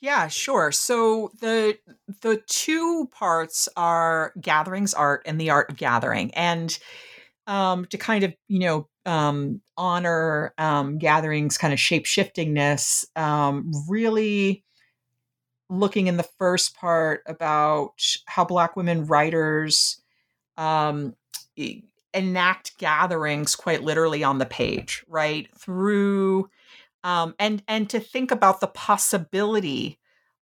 [0.00, 0.72] Yeah, sure.
[0.72, 1.78] So the
[2.22, 6.32] the two parts are gatherings art and the art of gathering.
[6.34, 6.76] And
[7.46, 13.72] um, to kind of, you know, um, honor um, gatherings kind of shape shiftingness, um,
[13.88, 14.64] really
[15.68, 17.92] looking in the first part about
[18.26, 20.00] how Black women writers
[20.56, 21.14] um,
[22.14, 25.48] enact gatherings quite literally on the page, right?
[25.58, 26.48] Through
[27.04, 29.98] um, and and to think about the possibility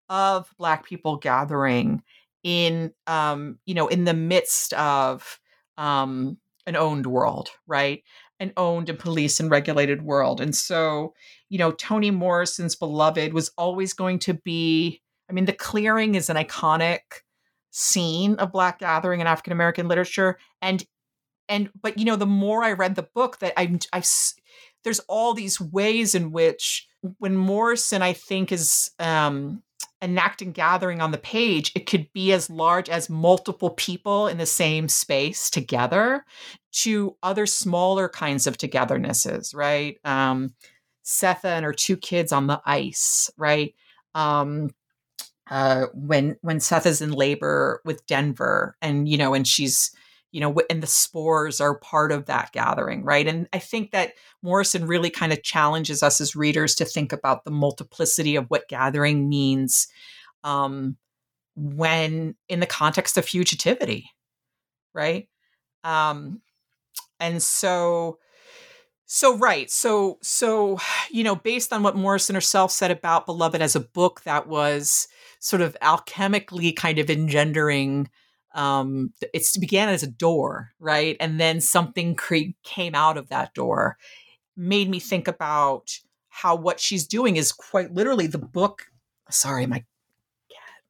[0.09, 2.03] of Black people gathering
[2.43, 5.41] in um, you know in the midst of
[5.77, 8.03] um, an owned world, right?
[8.41, 11.15] An owned and policed and regulated world, and so
[11.49, 15.03] you know Toni Morrison's beloved was always going to be.
[15.31, 17.01] I mean, the clearing is an iconic
[17.71, 20.85] scene of Black gathering in African American literature, and
[21.49, 24.01] and but you know the more I read the book that I I
[24.89, 29.63] there's all these ways in which when Morrison, I think, is um,
[30.01, 34.47] enacting gathering on the page, it could be as large as multiple people in the
[34.47, 36.25] same space together
[36.73, 39.99] to other smaller kinds of togethernesses, right?
[40.07, 40.55] Um,
[41.05, 43.75] Sethe and her two kids on the ice, right?
[44.15, 44.71] Um,
[45.51, 49.91] uh, when when Sethe is in labor with Denver, and you know, and she's
[50.31, 53.27] you know, and the spores are part of that gathering, right?
[53.27, 54.13] And I think that
[54.43, 58.69] Morrison really kind of challenges us as readers to think about the multiplicity of what
[58.69, 59.89] gathering means
[60.45, 60.97] um,
[61.57, 64.05] when in the context of fugitivity,
[64.93, 65.29] right?
[65.83, 66.43] Um,
[67.19, 68.19] and so,
[69.07, 70.79] so right, so so
[71.11, 75.09] you know, based on what Morrison herself said about Beloved as a book that was
[75.41, 78.11] sort of alchemically kind of engendering
[78.59, 81.17] um, it began as a door, right?
[81.21, 83.97] And then something cre- came out of that door,
[84.57, 85.97] made me think about
[86.29, 88.87] how what she's doing is quite literally the book.
[89.31, 89.85] Sorry, my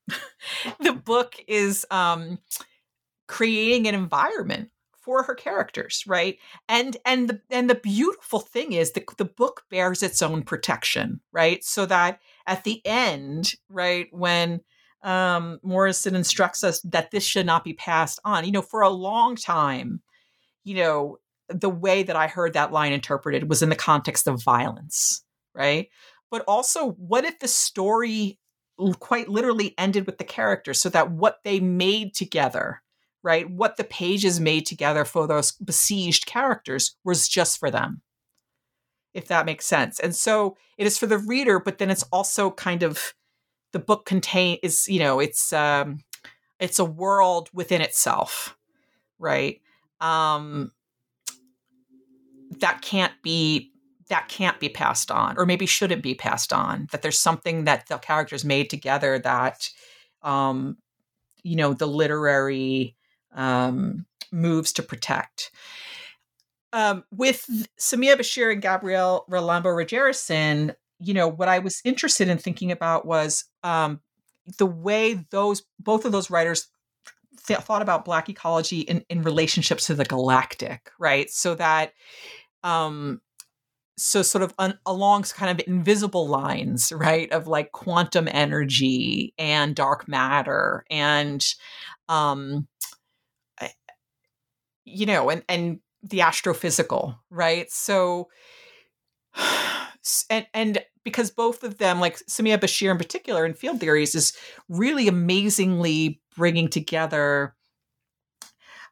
[0.09, 0.19] cat.
[0.81, 2.39] the book is um,
[3.27, 6.39] creating an environment for her characters right
[6.69, 11.19] and and the and the beautiful thing is the, the book bears its own protection
[11.33, 14.61] right so that at the end right when
[15.03, 18.91] um morrison instructs us that this should not be passed on you know for a
[18.91, 20.01] long time
[20.65, 21.19] you know
[21.49, 25.23] the way that i heard that line interpreted was in the context of violence
[25.55, 25.89] right
[26.31, 28.39] but also what if the story
[28.99, 32.83] quite literally ended with the characters so that what they made together
[33.23, 33.51] right?
[33.51, 38.03] What the pages made together for those besieged characters was just for them,
[39.15, 40.01] if that makes sense.
[40.01, 43.15] And so it is for the reader, but then it's also kind of
[43.73, 45.99] the book contain is you know it's um
[46.61, 48.57] it's a world within itself,
[49.19, 49.61] right?
[50.01, 50.73] Um
[52.61, 53.73] that can't be
[54.09, 57.87] that can't be passed on or maybe shouldn't be passed on that there's something that
[57.89, 59.69] the characters made together that
[60.23, 60.79] um
[61.43, 62.97] you know the literary
[63.35, 65.51] um, moves to protect.
[66.73, 67.47] Um, with
[67.79, 73.07] Samiya Bashir and Gabrielle Rambo Regerson, you know, what I was interested in thinking about
[73.07, 74.01] was um,
[74.59, 76.69] the way those both of those writers
[77.47, 81.31] th- thought about Black ecology in, in relationships to the galactic, right?
[81.31, 81.93] So that,
[82.63, 83.21] um,
[83.97, 89.75] so sort of un- along kind of invisible lines, right, of like quantum energy and
[89.75, 91.45] dark matter and
[92.09, 92.67] um,
[94.85, 97.71] you know, and and the astrophysical, right?
[97.71, 98.29] So
[100.31, 104.37] and and because both of them, like Samiya Bashir in particular, in field theories, is
[104.69, 107.55] really amazingly bringing together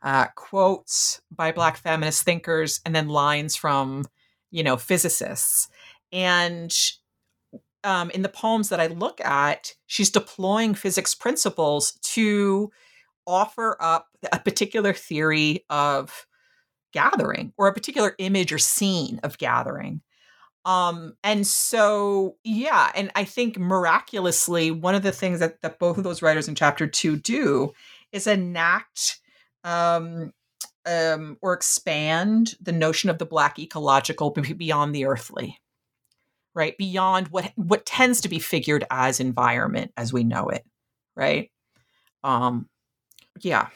[0.02, 4.04] uh, quotes by Black feminist thinkers and then lines from,
[4.50, 5.68] you know, physicists.
[6.12, 6.74] And
[7.84, 12.70] um, in the poems that I look at, she's deploying physics principles to
[13.26, 16.26] offer up a particular theory of
[16.92, 20.00] gathering or a particular image or scene of gathering.
[20.66, 25.96] Um, and so, yeah, and I think miraculously, one of the things that, that both
[25.96, 27.72] of those writers in chapter two do
[28.10, 29.20] is enact
[29.62, 30.32] um,
[30.84, 35.56] um, or expand the notion of the Black ecological beyond the earthly,
[36.52, 36.76] right?
[36.76, 40.64] Beyond what what tends to be figured as environment as we know it,
[41.14, 41.50] right?
[42.24, 42.68] Um,
[43.40, 43.68] yeah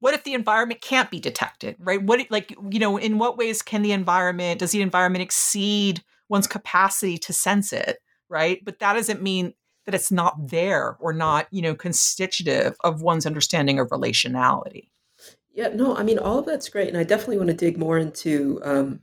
[0.00, 3.62] what if the environment can't be detected right what like you know in what ways
[3.62, 7.98] can the environment does the environment exceed one's capacity to sense it
[8.28, 9.52] right but that doesn't mean
[9.84, 14.88] that it's not there or not you know constitutive of one's understanding of relationality
[15.52, 17.98] yeah no i mean all of that's great and i definitely want to dig more
[17.98, 19.00] into um,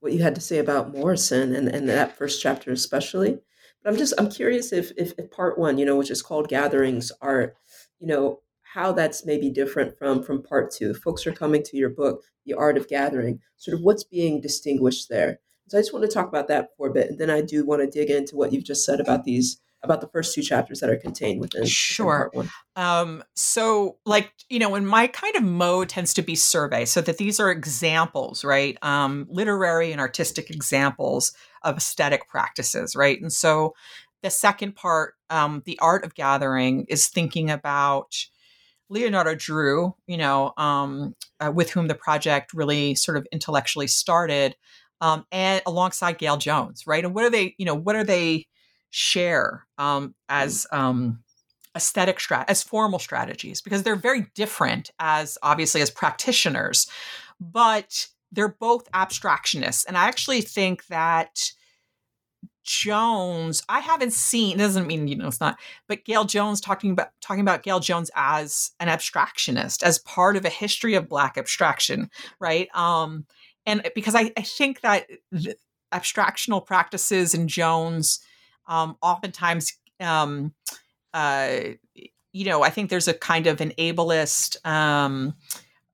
[0.00, 3.38] what you had to say about morrison and, and that first chapter especially
[3.82, 6.48] but i'm just i'm curious if, if if part one you know which is called
[6.48, 7.54] gatherings are
[7.98, 8.40] you know
[8.72, 10.94] how that's maybe different from from part two.
[10.94, 13.40] Folks are coming to your book, The Art of Gathering.
[13.56, 15.40] Sort of what's being distinguished there.
[15.70, 17.64] So I just want to talk about that for a bit, and then I do
[17.64, 20.80] want to dig into what you've just said about these about the first two chapters
[20.80, 22.30] that are contained within, sure.
[22.34, 26.84] Within um, so, like you know, and my kind of mode tends to be survey,
[26.84, 28.76] so that these are examples, right?
[28.82, 33.20] Um, literary and artistic examples of aesthetic practices, right?
[33.20, 33.74] And so,
[34.24, 38.16] the second part, um, the art of gathering, is thinking about
[38.88, 44.56] Leonardo Drew, you know, um, uh, with whom the project really sort of intellectually started,
[45.00, 47.04] um, and alongside Gayl Jones, right?
[47.04, 48.46] And what are they, you know, what are they
[48.90, 51.22] share um, as um,
[51.76, 53.60] aesthetic strat as formal strategies?
[53.60, 56.88] Because they're very different as obviously as practitioners,
[57.40, 61.52] but they're both abstractionists, and I actually think that
[62.62, 64.56] Jones, I haven't seen.
[64.56, 67.82] It Doesn't mean you know it's not, but Gayl Jones talking about talking about Gayl
[67.82, 72.68] Jones as an abstractionist, as part of a history of Black abstraction, right?
[72.76, 73.26] Um,
[73.70, 75.06] and because I, I think that
[75.92, 78.20] abstractional practices in Jones,
[78.66, 80.52] um, oftentimes, um,
[81.14, 81.58] uh,
[82.32, 85.34] you know, I think there's a kind of an ableist, um,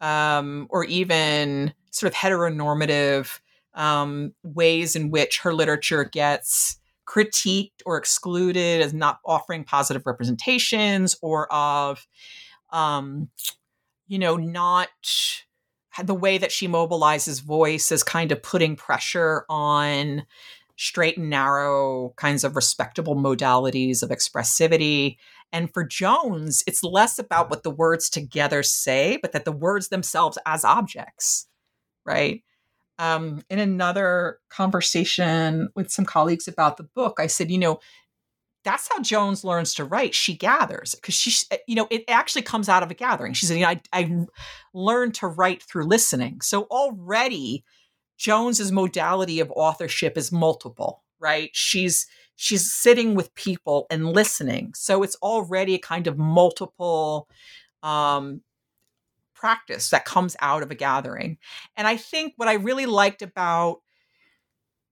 [0.01, 3.41] um, or even sort of heteronormative
[3.75, 11.17] um, ways in which her literature gets critiqued or excluded as not offering positive representations
[11.23, 12.07] or of
[12.71, 13.29] um,
[14.09, 14.89] you know not
[16.03, 20.25] the way that she mobilizes voice is kind of putting pressure on
[20.77, 25.17] straight and narrow kinds of respectable modalities of expressivity.
[25.53, 29.89] And for Jones, it's less about what the words together say, but that the words
[29.89, 31.47] themselves as objects,
[32.05, 32.43] right?
[32.99, 37.81] Um, in another conversation with some colleagues about the book, I said, you know,
[38.67, 40.13] that's how Jones learns to write.
[40.13, 43.33] She gathers because she, eh, you know, it actually comes out of a gathering.
[43.33, 44.27] She said, you know, I, I
[44.75, 46.41] learned to write through listening.
[46.41, 47.65] So already
[48.19, 51.51] Jones's modality of authorship is multiple, right?
[51.53, 54.73] She's she's sitting with people and listening.
[54.75, 57.29] So it's already a kind of multiple
[57.85, 58.41] um,
[59.33, 61.39] practice that comes out of a gathering.
[61.77, 63.79] And I think what I really liked about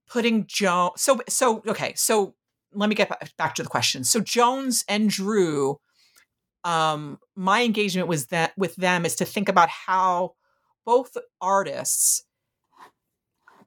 [0.07, 2.35] putting Jones so so okay, so
[2.75, 4.03] let me get back to the question.
[4.03, 5.79] So Jones and Drew
[6.63, 10.33] um my engagement was that with them is to think about how
[10.85, 12.23] both artists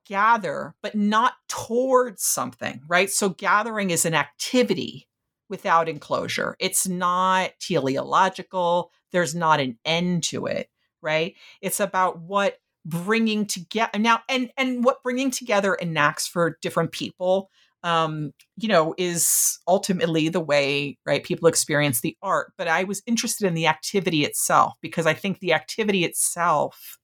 [0.07, 3.11] gather, but not towards something, right?
[3.11, 5.07] So gathering is an activity
[5.49, 6.57] without enclosure.
[6.59, 8.91] It's not teleological.
[9.13, 10.69] There's not an end to it,
[11.03, 11.35] right?
[11.61, 17.51] It's about what bringing together now and and what bringing together enacts for different people
[17.85, 23.03] um you know is ultimately the way right people experience the art but i was
[23.07, 26.99] interested in the activity itself because i think the activity itself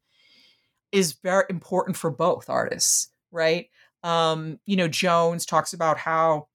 [0.94, 3.66] is very important for both artists, right?
[4.04, 6.46] Um, you know, Jones talks about how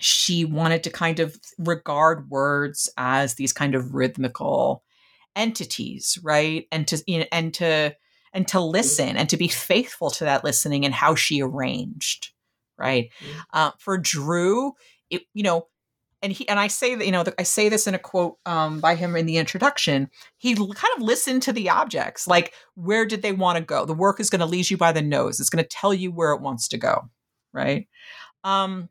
[0.00, 4.82] she wanted to kind of regard words as these kind of rhythmical
[5.36, 6.66] entities, right?
[6.72, 7.94] And to you know, and to
[8.32, 12.32] and to listen and to be faithful to that listening and how she arranged,
[12.80, 13.10] right?
[13.20, 13.38] Mm-hmm.
[13.52, 14.72] Uh, for Drew,
[15.10, 15.66] it you know
[16.22, 18.80] and he and I say that you know I say this in a quote um,
[18.80, 20.10] by him in the introduction.
[20.36, 23.84] He kind of listened to the objects, like where did they want to go?
[23.84, 25.40] The work is going to lead you by the nose.
[25.40, 27.08] It's going to tell you where it wants to go,
[27.52, 27.88] right?
[28.44, 28.88] Um,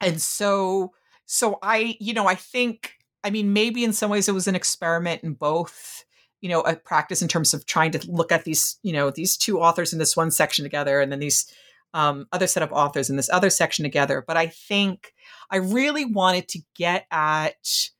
[0.00, 0.92] and so
[1.26, 4.56] so I you know I think I mean maybe in some ways it was an
[4.56, 6.04] experiment in both
[6.40, 9.36] you know a practice in terms of trying to look at these you know these
[9.36, 11.52] two authors in this one section together and then these
[11.94, 14.24] um, other set of authors in this other section together.
[14.26, 15.12] But I think
[15.50, 17.90] I really wanted to get at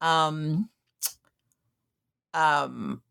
[0.00, 0.68] um,
[2.34, 3.02] um,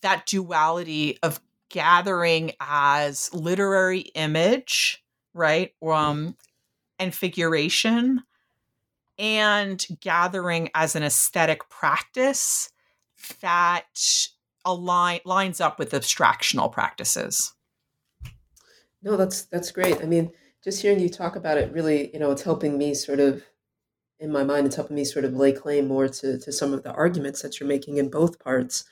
[0.00, 5.02] that duality of gathering as literary image,
[5.34, 5.72] right?
[5.82, 6.36] Um,
[6.98, 8.22] and figuration,
[9.18, 12.70] and gathering as an aesthetic practice
[13.40, 14.28] that
[14.64, 17.52] align lines up with abstractional practices.
[19.02, 20.00] No, that's that's great.
[20.00, 20.32] I mean,
[20.62, 23.42] just hearing you talk about it really, you know, it's helping me sort of
[24.20, 26.82] in my mind, it's helping me sort of lay claim more to to some of
[26.84, 28.84] the arguments that you're making in both parts.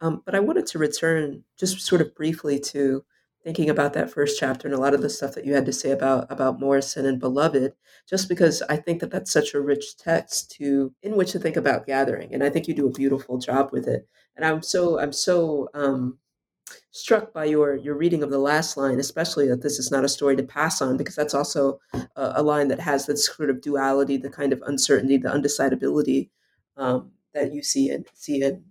[0.00, 3.04] Um, but I wanted to return just sort of briefly to
[3.44, 5.72] thinking about that first chapter and a lot of the stuff that you had to
[5.72, 7.74] say about about Morrison and Beloved,
[8.08, 11.56] just because I think that that's such a rich text to in which to think
[11.56, 14.08] about gathering, and I think you do a beautiful job with it.
[14.36, 16.18] And I'm so I'm so um,
[16.90, 20.08] struck by your your reading of the last line, especially that this is not a
[20.08, 23.60] story to pass on, because that's also a, a line that has this sort of
[23.60, 26.30] duality, the kind of uncertainty, the undecidability
[26.76, 28.64] um, that you see in see in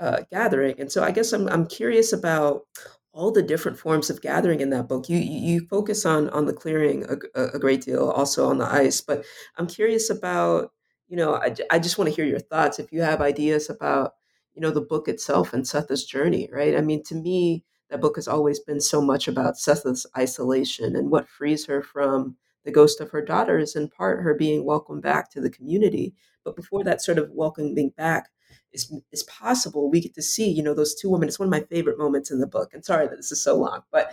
[0.00, 0.78] uh, gathering.
[0.78, 2.66] And so, I guess I'm I'm curious about
[3.12, 5.08] all the different forms of gathering in that book.
[5.08, 8.66] You you, you focus on on the clearing a, a, great deal, also on the
[8.66, 9.24] ice, but
[9.56, 10.72] I'm curious about
[11.08, 14.15] you know I, I just want to hear your thoughts if you have ideas about
[14.56, 16.76] you know the book itself and Sethe's journey, right?
[16.76, 21.10] I mean, to me, that book has always been so much about Sethe's isolation and
[21.10, 25.02] what frees her from the ghost of her daughter is in part her being welcomed
[25.02, 26.14] back to the community.
[26.44, 28.28] But before that sort of welcoming back
[28.72, 31.28] is, is possible, we get to see, you know, those two women.
[31.28, 32.74] It's one of my favorite moments in the book.
[32.74, 34.12] And sorry that this is so long, but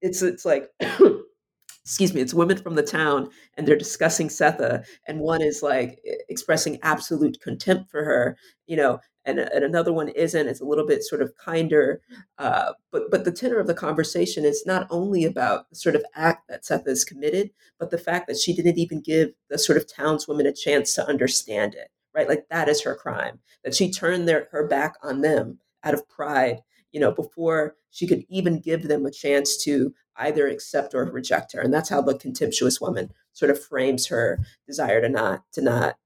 [0.00, 0.68] it's it's like
[1.84, 4.84] excuse me, it's women from the town and they're discussing Sethe.
[5.06, 8.36] And one is like expressing absolute contempt for her,
[8.66, 10.48] you know, and, and another one isn't.
[10.48, 12.00] It's a little bit sort of kinder.
[12.38, 16.04] Uh, but, but the tenor of the conversation is not only about the sort of
[16.14, 19.78] act that Sethe has committed, but the fact that she didn't even give the sort
[19.78, 22.28] of townswomen a chance to understand it, right?
[22.28, 26.08] Like that is her crime, that she turned their, her back on them out of
[26.08, 26.62] pride
[26.92, 31.52] you know, before she could even give them a chance to either accept or reject
[31.52, 31.60] her.
[31.60, 35.96] And that's how the contemptuous woman sort of frames her desire to not to not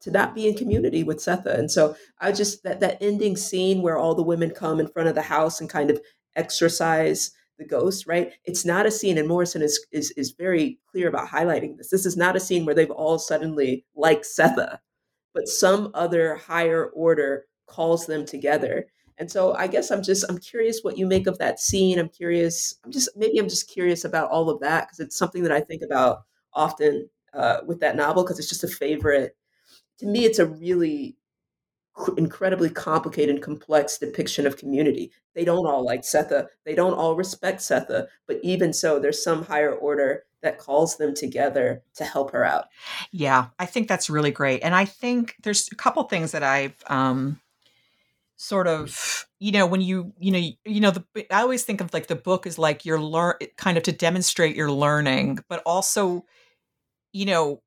[0.00, 1.46] to not be in community with Sethe.
[1.46, 5.08] And so I just that that ending scene where all the women come in front
[5.08, 6.00] of the house and kind of
[6.36, 8.32] exorcise the ghost, right?
[8.44, 11.90] It's not a scene, and Morrison is is is very clear about highlighting this.
[11.90, 14.78] This is not a scene where they've all suddenly like Sethe,
[15.34, 18.86] but some other higher order calls them together
[19.18, 21.98] And so I guess I'm just I'm curious what you make of that scene.
[21.98, 22.76] I'm curious.
[22.84, 25.60] I'm just maybe I'm just curious about all of that because it's something that I
[25.60, 26.20] think about
[26.54, 29.36] often uh, with that novel because it's just a favorite.
[29.98, 31.16] To me, it's a really
[32.16, 35.10] incredibly complicated and complex depiction of community.
[35.34, 36.46] They don't all like Sethe.
[36.64, 38.06] They don't all respect Sethe.
[38.26, 42.66] But even so, there's some higher order that calls them together to help her out.
[43.10, 44.60] Yeah, I think that's really great.
[44.60, 47.40] And I think there's a couple things that I've um,
[48.38, 51.92] sort of you know when you you know you know the i always think of
[51.92, 56.24] like the book is like you're learn kind of to demonstrate your learning but also
[57.12, 57.60] you know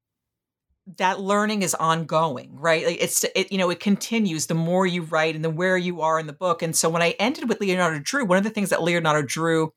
[0.98, 5.04] that learning is ongoing right like it's it you know it continues the more you
[5.04, 7.62] write and the where you are in the book and so when i ended with
[7.62, 9.72] leonardo drew one of the things that leonardo drew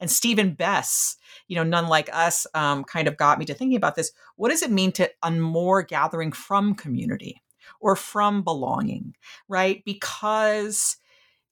[0.00, 3.76] and stephen best you know none like us um, kind of got me to thinking
[3.76, 7.42] about this what does it mean to more gathering from community
[7.80, 9.14] or from belonging,
[9.48, 9.82] right?
[9.84, 10.96] Because,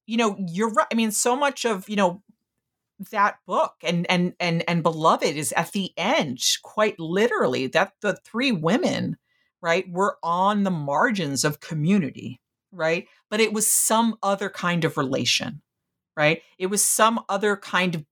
[0.07, 0.87] you know, you're right.
[0.93, 2.23] I mean, so much of, you know,
[3.11, 8.17] that book and and and and beloved is at the end quite literally that the
[8.25, 9.17] three women
[9.61, 12.41] right were on the margins of community
[12.71, 13.07] right?
[13.31, 15.63] But it was some other kind of relation
[16.17, 16.43] right?
[16.59, 18.05] It was some other kind of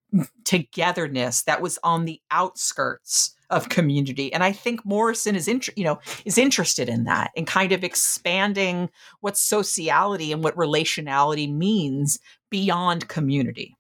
[0.45, 5.85] togetherness that was on the outskirts of community and i think morrison is inter- you
[5.85, 12.19] know is interested in that and kind of expanding what sociality and what relationality means
[12.51, 13.76] beyond community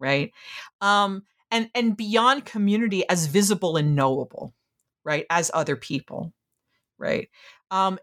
[0.00, 0.32] right
[0.80, 4.54] um and and beyond community as visible and knowable
[5.04, 6.32] right as other people
[6.98, 7.28] right
[7.70, 7.98] um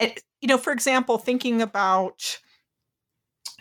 [0.00, 2.40] you know for example thinking about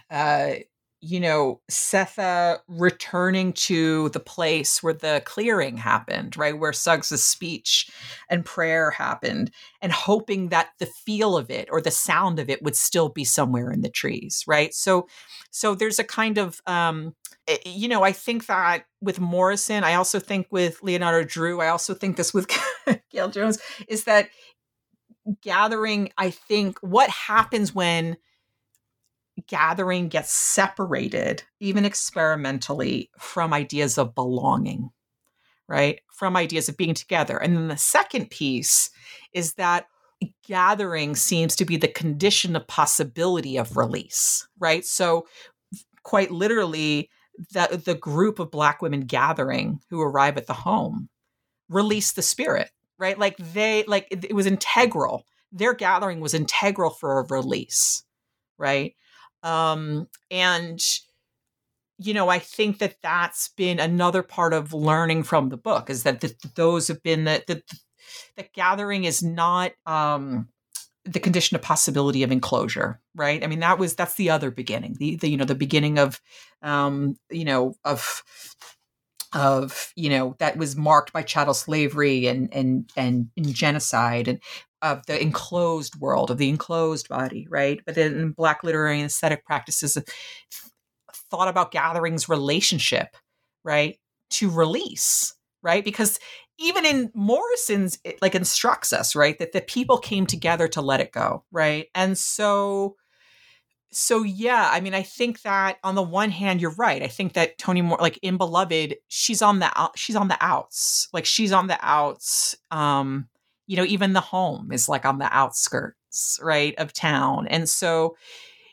[0.09, 0.53] uh
[0.99, 6.57] you know, Sethe returning to the place where the clearing happened, right?
[6.57, 7.89] Where Suggs' speech
[8.29, 9.51] and prayer happened,
[9.81, 13.23] and hoping that the feel of it or the sound of it would still be
[13.23, 14.73] somewhere in the trees, right?
[14.73, 15.07] So
[15.51, 17.15] so there's a kind of um
[17.47, 21.69] Eh, you know, I think that with Morrison, I also think with Leonardo Drew, I
[21.69, 22.47] also think this with
[23.13, 24.29] Gayl Jones, is that
[25.41, 28.17] gathering, I think what happens when
[29.47, 34.89] gathering gets separated, even experimentally, from ideas of belonging,
[35.67, 35.99] right?
[36.11, 37.37] From ideas of being together.
[37.37, 38.89] And then the second piece
[39.33, 39.87] is that
[40.47, 44.83] gathering seems to be the condition of possibility of release, right?
[44.83, 45.27] So,
[46.03, 47.09] quite literally,
[47.53, 51.09] that the group of Black women gathering who arrive at the home
[51.69, 53.17] release the spirit, right?
[53.17, 55.25] Like they, like it was integral.
[55.51, 58.03] Their gathering was integral for a release,
[58.57, 58.95] right?
[59.43, 60.81] Um, and
[61.99, 66.03] you know, I think that that's been another part of learning from the book is
[66.03, 67.63] that the, those have been that the,
[68.35, 70.47] the gathering is not um,
[71.07, 73.43] the condition of possibility of enclosure, right?
[73.43, 76.21] I mean, that was that's the other beginning, the, the you know the beginning of
[76.61, 78.23] um, you know of
[79.33, 84.39] of you know that was marked by chattel slavery and and and, and genocide and
[84.81, 89.43] of the enclosed world of the enclosed body right but then black literary and aesthetic
[89.45, 89.97] practices
[91.29, 93.17] thought about gatherings relationship
[93.63, 93.99] right
[94.29, 96.19] to release right because
[96.59, 100.99] even in morrison's it like instructs us right that the people came together to let
[100.99, 102.95] it go right and so
[103.91, 107.33] so yeah i mean i think that on the one hand you're right i think
[107.33, 111.25] that toni moore like in beloved she's on the out she's on the outs like
[111.25, 113.27] she's on the outs um
[113.67, 117.47] you know, even the home is like on the outskirts, right, of town.
[117.47, 118.15] And so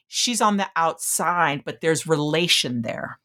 [0.07, 3.18] she's on the outside, but there's relation there,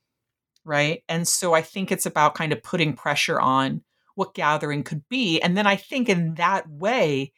[0.66, 1.04] right?
[1.08, 3.84] And so I think it's about kind of putting pressure on
[4.20, 5.40] what gathering could be.
[5.42, 7.34] And then I think in that way,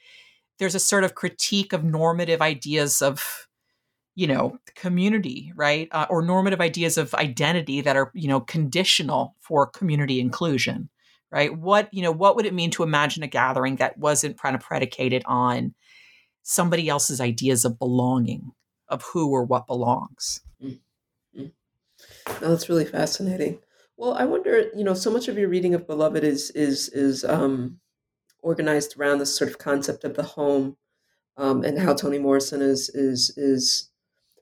[0.59, 3.47] there's a sort of critique of normative ideas of
[4.13, 9.35] you know community right uh, or normative ideas of identity that are you know conditional
[9.39, 10.89] for community inclusion
[11.31, 11.57] right?
[11.57, 14.61] What, you know, what would it mean to imagine a gathering that wasn't kind of
[14.61, 15.73] predicated on
[16.43, 18.51] somebody else's ideas of belonging,
[18.89, 20.41] of who or what belongs?
[20.61, 21.45] Mm-hmm.
[22.39, 23.59] That's really fascinating.
[24.01, 27.23] Well, I wonder, you know, so much of your reading of Beloved is is is
[27.23, 27.79] um,
[28.41, 30.75] organized around this sort of concept of the home,
[31.37, 33.91] um, and how Toni Morrison is is is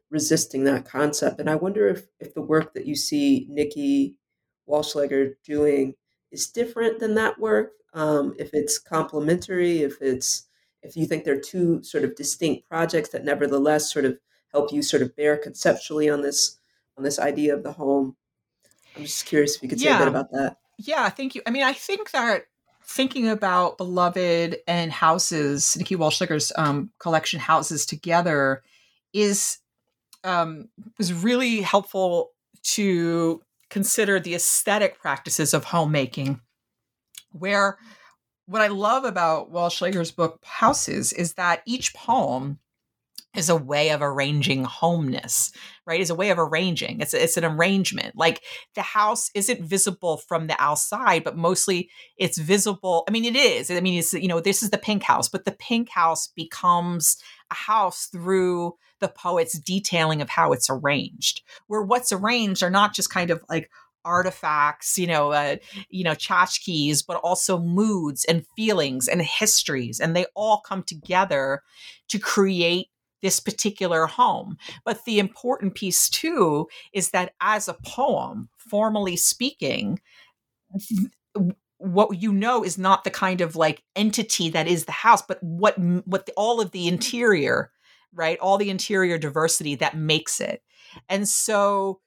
[0.09, 1.41] resisting that concept.
[1.41, 4.15] And I wonder if if the work that you see Nikki
[4.65, 5.95] Wallschlaeger doing
[6.31, 10.47] is different than that work, um, if it's complementary, if it's
[10.83, 14.19] if you think they're two sort of distinct projects that nevertheless sort of
[14.53, 16.59] help you sort of bear conceptually on this
[16.97, 18.15] on this idea of the home.
[18.95, 19.97] I'm just curious if you could say yeah.
[19.97, 20.57] a bit about that.
[20.77, 21.41] Yeah, thank you.
[21.45, 22.45] I mean, I think that
[22.83, 28.63] thinking about Beloved and Houses, Nikki Wallschlaeger's um, collection Houses together,
[29.13, 29.59] is
[30.23, 32.31] um, was really helpful
[32.63, 36.41] to consider the aesthetic practices of homemaking,
[37.31, 37.77] where
[38.45, 42.59] what I love about Wallschlaeger's book Houses is that each poem
[43.35, 45.51] is a way of arranging homeness,
[45.85, 46.01] right?
[46.01, 46.99] Is a way of arranging.
[46.99, 48.15] It's it's an arrangement.
[48.15, 48.41] Like
[48.73, 53.03] the house isn't visible from the outside, but mostly it's visible.
[53.07, 53.69] I mean, it is.
[53.69, 57.17] I mean, it's you know, this is the pink house, but the pink house becomes
[57.51, 61.41] a house through the poet's detailing of how it's arranged.
[61.67, 63.69] Where what's arranged are not just kind of like
[64.05, 65.57] artifacts, you know, uh,
[65.89, 71.61] you know, tchotchkes, but also moods and feelings and histories, and they all come together
[72.07, 72.87] to create
[73.21, 74.57] this particular home.
[74.85, 79.99] But the important piece too is that as a poem, formally speaking,
[81.77, 85.41] what you know is not the kind of like entity that is the house, but
[85.41, 87.71] what what the, all of the interior,
[88.13, 88.37] right?
[88.39, 90.61] All the interior diversity that makes it.
[91.07, 92.01] And so,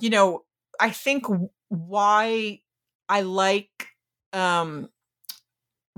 [0.00, 0.44] you know,
[0.78, 1.24] I think
[1.68, 2.60] why
[3.08, 3.88] I like
[4.32, 4.88] um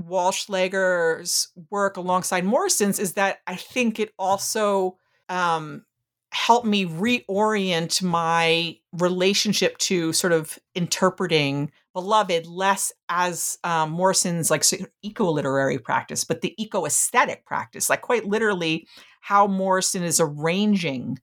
[0.09, 4.97] Wallschlaeger's work alongside Morrison's is that I think it also
[5.29, 5.85] um,
[6.33, 14.65] helped me reorient my relationship to sort of interpreting beloved less as um, Morrison's like
[15.03, 18.87] eco literary practice, but the eco aesthetic practice, like quite literally
[19.21, 21.19] how Morrison is arranging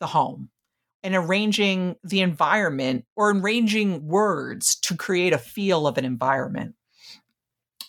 [0.00, 0.50] the home
[1.02, 6.74] and arranging the environment or arranging words to create a feel of an environment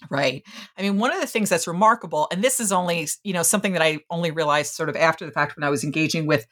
[0.09, 0.43] right.
[0.77, 3.73] I mean one of the things that's remarkable and this is only you know something
[3.73, 6.45] that i only realized sort of after the fact when i was engaging with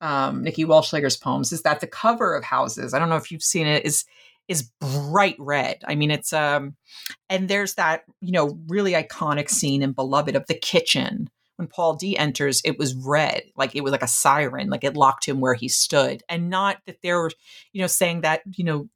[0.00, 3.42] um, nikki wallschlaeger's poems is that the cover of houses i don't know if you've
[3.42, 4.04] seen it is
[4.50, 5.78] is bright red.
[5.86, 6.74] I mean it's um
[7.30, 11.30] and there's that you know really iconic scene in beloved of the kitchen.
[11.56, 14.96] When paul d enters it was red like it was like a siren like it
[14.96, 17.30] locked him where he stood and not that they're
[17.74, 18.88] you know saying that you know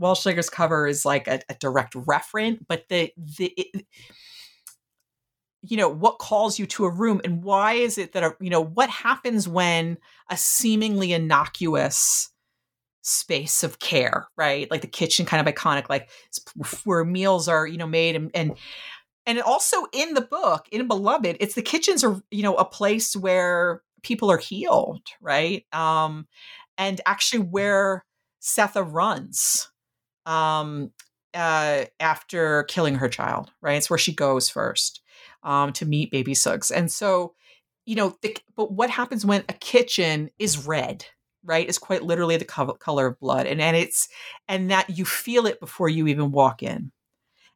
[0.00, 3.86] Wallschlaeger's cover is like a, a direct referent, but the the it,
[5.62, 8.50] you know what calls you to a room and why is it that a, you
[8.50, 9.96] know what happens when
[10.28, 12.30] a seemingly innocuous
[13.02, 14.70] space of care right?
[14.70, 16.10] Like the kitchen kind of iconic like
[16.84, 18.56] where meals are you know made and and
[19.26, 23.16] and also in the book in beloved it's the kitchens are you know a place
[23.16, 25.64] where people are healed right?
[25.72, 26.26] Um
[26.78, 28.04] and actually where
[28.40, 29.71] sethe runs
[30.26, 30.90] um,
[31.34, 33.76] uh, after killing her child, right?
[33.76, 35.00] It's where she goes first
[35.42, 36.70] um, to meet baby Suggs.
[36.70, 37.34] And so,
[37.86, 41.06] you know, the, but what happens when a kitchen is red,
[41.44, 41.68] right?
[41.68, 43.46] Is quite literally the co- color of blood.
[43.46, 44.08] And, and it's,
[44.48, 46.92] and that you feel it before you even walk in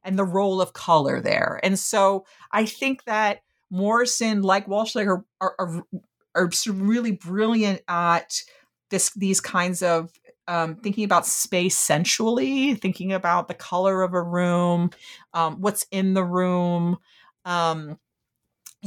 [0.03, 1.59] and the role of color there.
[1.63, 5.83] And so I think that Morrison, like Wallschlaeger, are, are,
[6.35, 8.41] are really brilliant at
[8.89, 10.11] this, these kinds of
[10.47, 14.91] um, thinking about space sensually, thinking about the color of a room,
[15.33, 16.97] um, what's in the room,
[17.45, 17.97] um,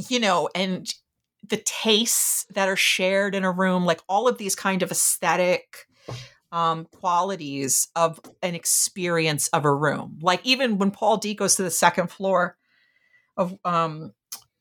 [0.09, 0.93] you know, and
[1.47, 5.87] the tastes that are shared in a room, like all of these kind of aesthetic
[6.51, 10.19] um, qualities of an experience of a room.
[10.21, 12.57] Like even when Paul D goes to the second floor
[13.37, 14.13] of, um,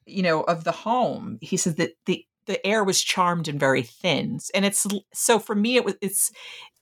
[0.06, 3.82] you know, of the home, he says that the the air was charmed and very
[3.82, 6.32] thin and it's so for me it was it's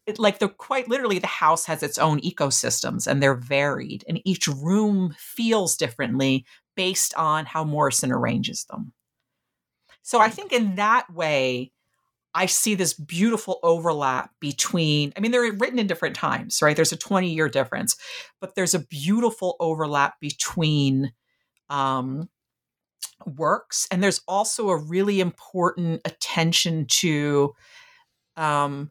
[0.08, 4.20] it, like the quite literally the house has its own ecosystems and they're varied and
[4.24, 8.92] each room feels differently based on how morrison arranges them.
[10.02, 11.72] So i think in that way
[12.34, 16.74] i see this beautiful overlap between i mean they're written in different times right?
[16.74, 17.94] There's a 20 year difference
[18.40, 21.12] but there's a beautiful overlap between
[21.68, 22.30] um,
[23.26, 27.54] works and there's also a really important attention to
[28.38, 28.90] um,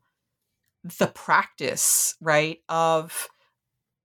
[0.99, 3.27] the practice, right, of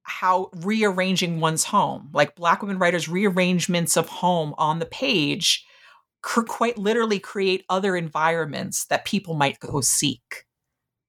[0.03, 5.65] how rearranging one's home, like Black women writers' rearrangements of home on the page,
[6.23, 10.45] could quite literally create other environments that people might go seek,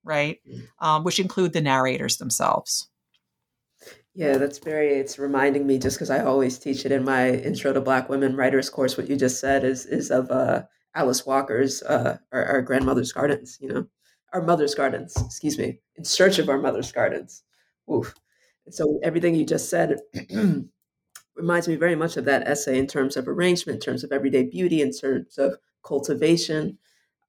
[0.03, 0.67] right, mm.
[0.79, 2.89] um, which include the narrators themselves.
[4.15, 7.73] Yeah, that's very, it's reminding me just because I always teach it in my intro
[7.73, 8.95] to Black women writers course.
[8.95, 10.63] What you just said is is of uh,
[10.93, 13.87] Alice Walker's uh, our, our grandmother's gardens, you know,
[14.33, 17.43] our mother's gardens, excuse me, in search of our mother's gardens.
[17.91, 18.13] Oof.
[18.69, 19.97] So everything you just said
[21.35, 24.43] reminds me very much of that essay in terms of arrangement, in terms of everyday
[24.43, 26.77] beauty, in terms of cultivation.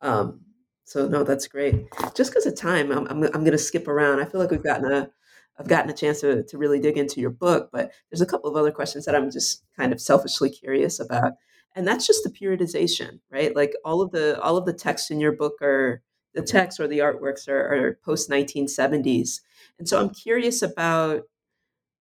[0.01, 0.41] Um,
[0.85, 1.87] so no, that's great.
[2.15, 4.21] Just because of time, I'm, I'm, I'm going to skip around.
[4.21, 5.11] I feel like we've gotten a,
[5.59, 8.51] I've gotten a chance to, to really dig into your book, but there's a couple
[8.51, 11.33] of other questions that I'm just kind of selfishly curious about.
[11.75, 13.55] and that's just the periodization, right?
[13.55, 16.03] Like all of the all of the texts in your book are
[16.35, 19.41] the texts or the artworks are, are post 1970s,
[19.79, 21.23] and so I'm curious about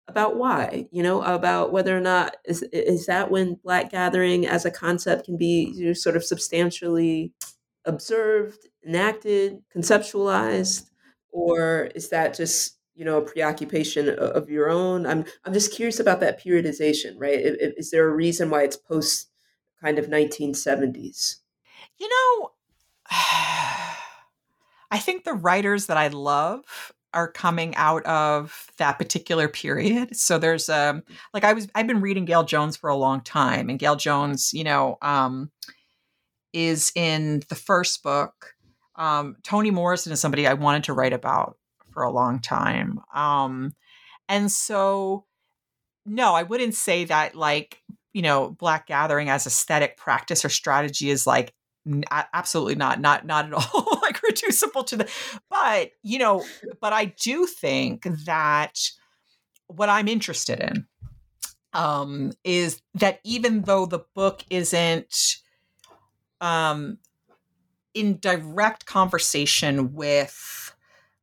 [0.07, 4.65] about why you know about whether or not is is that when black gathering as
[4.65, 7.31] a concept can be you know, sort of substantially
[7.85, 10.89] observed enacted conceptualized?
[11.31, 15.05] Or is that just you know a preoccupation of your own?
[15.05, 17.39] I'm i'm just curious about that periodization right?
[17.39, 19.29] Is there a reason why it's post
[19.81, 21.37] kind of 1970s
[21.99, 22.51] you know
[24.93, 26.63] i think the writers that i love
[27.13, 30.15] are coming out of that particular period.
[30.15, 33.69] So there's um like I was I've been reading Gayl Jones for a long time
[33.69, 35.51] and Gayl Jones, you know, um
[36.51, 38.53] is in the first book.
[38.95, 41.57] Um Toni Morrison is somebody I wanted to write about
[41.91, 42.99] for a long time.
[43.13, 43.73] Um
[44.27, 45.25] and so
[46.05, 47.81] no, I wouldn't say that like,
[48.13, 51.53] you know, black gathering as aesthetic practice or strategy is like
[52.33, 53.99] absolutely not not not at all
[54.53, 55.09] reducible to the
[55.49, 56.43] but you know
[56.79, 58.79] but i do think that
[59.67, 60.85] what i'm interested in
[61.73, 65.37] um is that even though the book isn't
[66.41, 66.97] um
[67.93, 70.63] in direct conversation with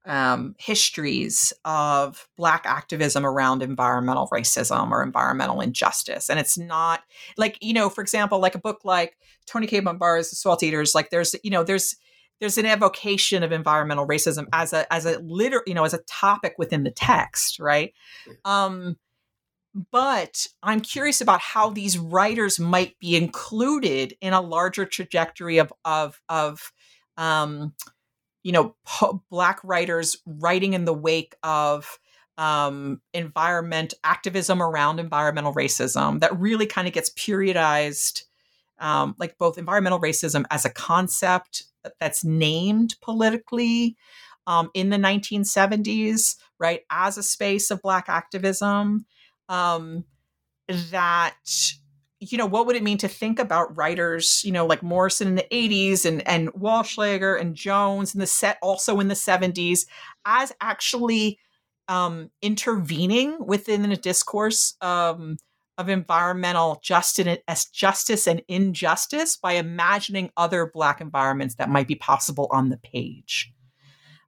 [0.06, 6.30] um, histories of Black activism around environmental racism or environmental injustice.
[6.30, 7.02] And it's not
[7.36, 10.94] like, you know, for example, like a book like Toni Cade Bambara's The Salt Eaters,
[10.94, 11.96] like there's, you know, there's,
[12.40, 16.02] there's an evocation of environmental racism as a as a liter you know as a
[16.06, 17.92] topic within the text right?
[18.44, 18.96] Um
[19.92, 25.72] but i'm curious about how these writers might be included in a larger trajectory of
[25.84, 26.72] of of
[27.16, 27.72] um
[28.42, 31.98] you know po- black writers writing in the wake of
[32.38, 38.22] um, environment activism around environmental racism that really kind of gets periodized
[38.78, 41.64] um, like both environmental racism as a concept
[42.00, 43.96] that's named politically
[44.46, 49.06] um, in the 1970s right as a space of black activism
[49.48, 50.04] um,
[50.90, 51.34] that
[52.20, 55.34] you know, what would it mean to think about writers, you know, like Morrison in
[55.36, 59.86] the 80s and and Wallschlaeger and Jones and the set also in the 70s
[60.26, 61.38] as actually
[61.88, 65.38] um, intervening within a discourse um,
[65.80, 67.38] of environmental justice,
[67.72, 73.52] justice and injustice by imagining other Black environments that might be possible on the page,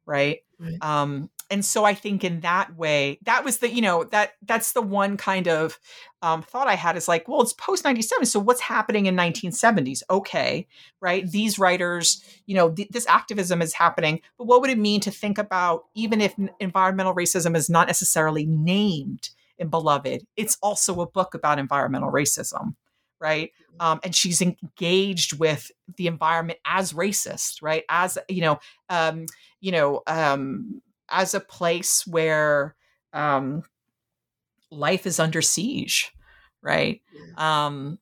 [0.07, 0.39] right?
[0.59, 0.79] right.
[0.81, 4.73] Um, and so I think in that way, that was the you know that that's
[4.73, 5.79] the one kind of
[6.23, 9.15] um, thought I had is like, well, it's post ninety seven, so what's happening in
[9.15, 10.03] nineteen seventies?
[10.09, 10.67] Okay,
[11.03, 11.31] right?
[11.31, 15.11] These writers, you know, th- this activism is happening, but what would it mean to
[15.11, 19.29] think about even if environmental racism is not necessarily named
[19.59, 20.23] in Beloved?
[20.37, 22.75] It's also a book about environmental racism
[23.21, 23.87] right mm-hmm.
[23.87, 29.27] um, and she's engaged with the environment as racist right as you know um,
[29.61, 32.75] you know um, as a place where
[33.13, 33.63] um,
[34.73, 36.11] life is under siege,
[36.63, 37.01] right?
[37.37, 37.99] Um,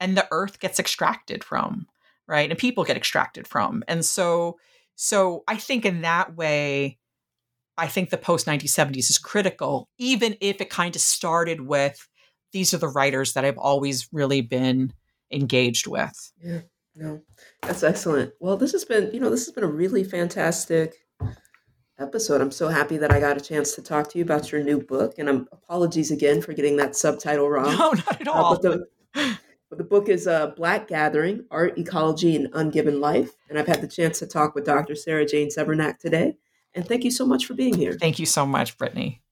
[0.00, 1.86] and the earth gets extracted from,
[2.26, 2.50] right?
[2.50, 3.84] And people get extracted from.
[3.86, 4.58] And so,
[4.96, 6.98] so I think in that way,
[7.76, 12.08] I think the post 1970s is critical, even if it kind of started with
[12.52, 14.92] these are the writers that I've always really been
[15.30, 16.32] engaged with.
[16.40, 16.60] Yeah,
[16.94, 17.22] no,
[17.62, 18.32] that's excellent.
[18.38, 20.94] Well, this has been, you know, this has been a really fantastic
[21.98, 22.40] episode.
[22.40, 24.80] I'm so happy that I got a chance to talk to you about your new
[24.80, 25.14] book.
[25.18, 27.76] And I'm apologies again for getting that subtitle wrong.
[27.76, 28.54] No, not at all.
[28.54, 33.32] Uh, but, the, but the book is uh, Black Gathering Art, Ecology, and Ungiven Life.
[33.48, 34.94] And I've had the chance to talk with Dr.
[34.94, 36.36] Sarah Jane Cervenak today.
[36.74, 37.92] And thank you so much for being here.
[37.92, 39.23] Thank you so much, Brittany.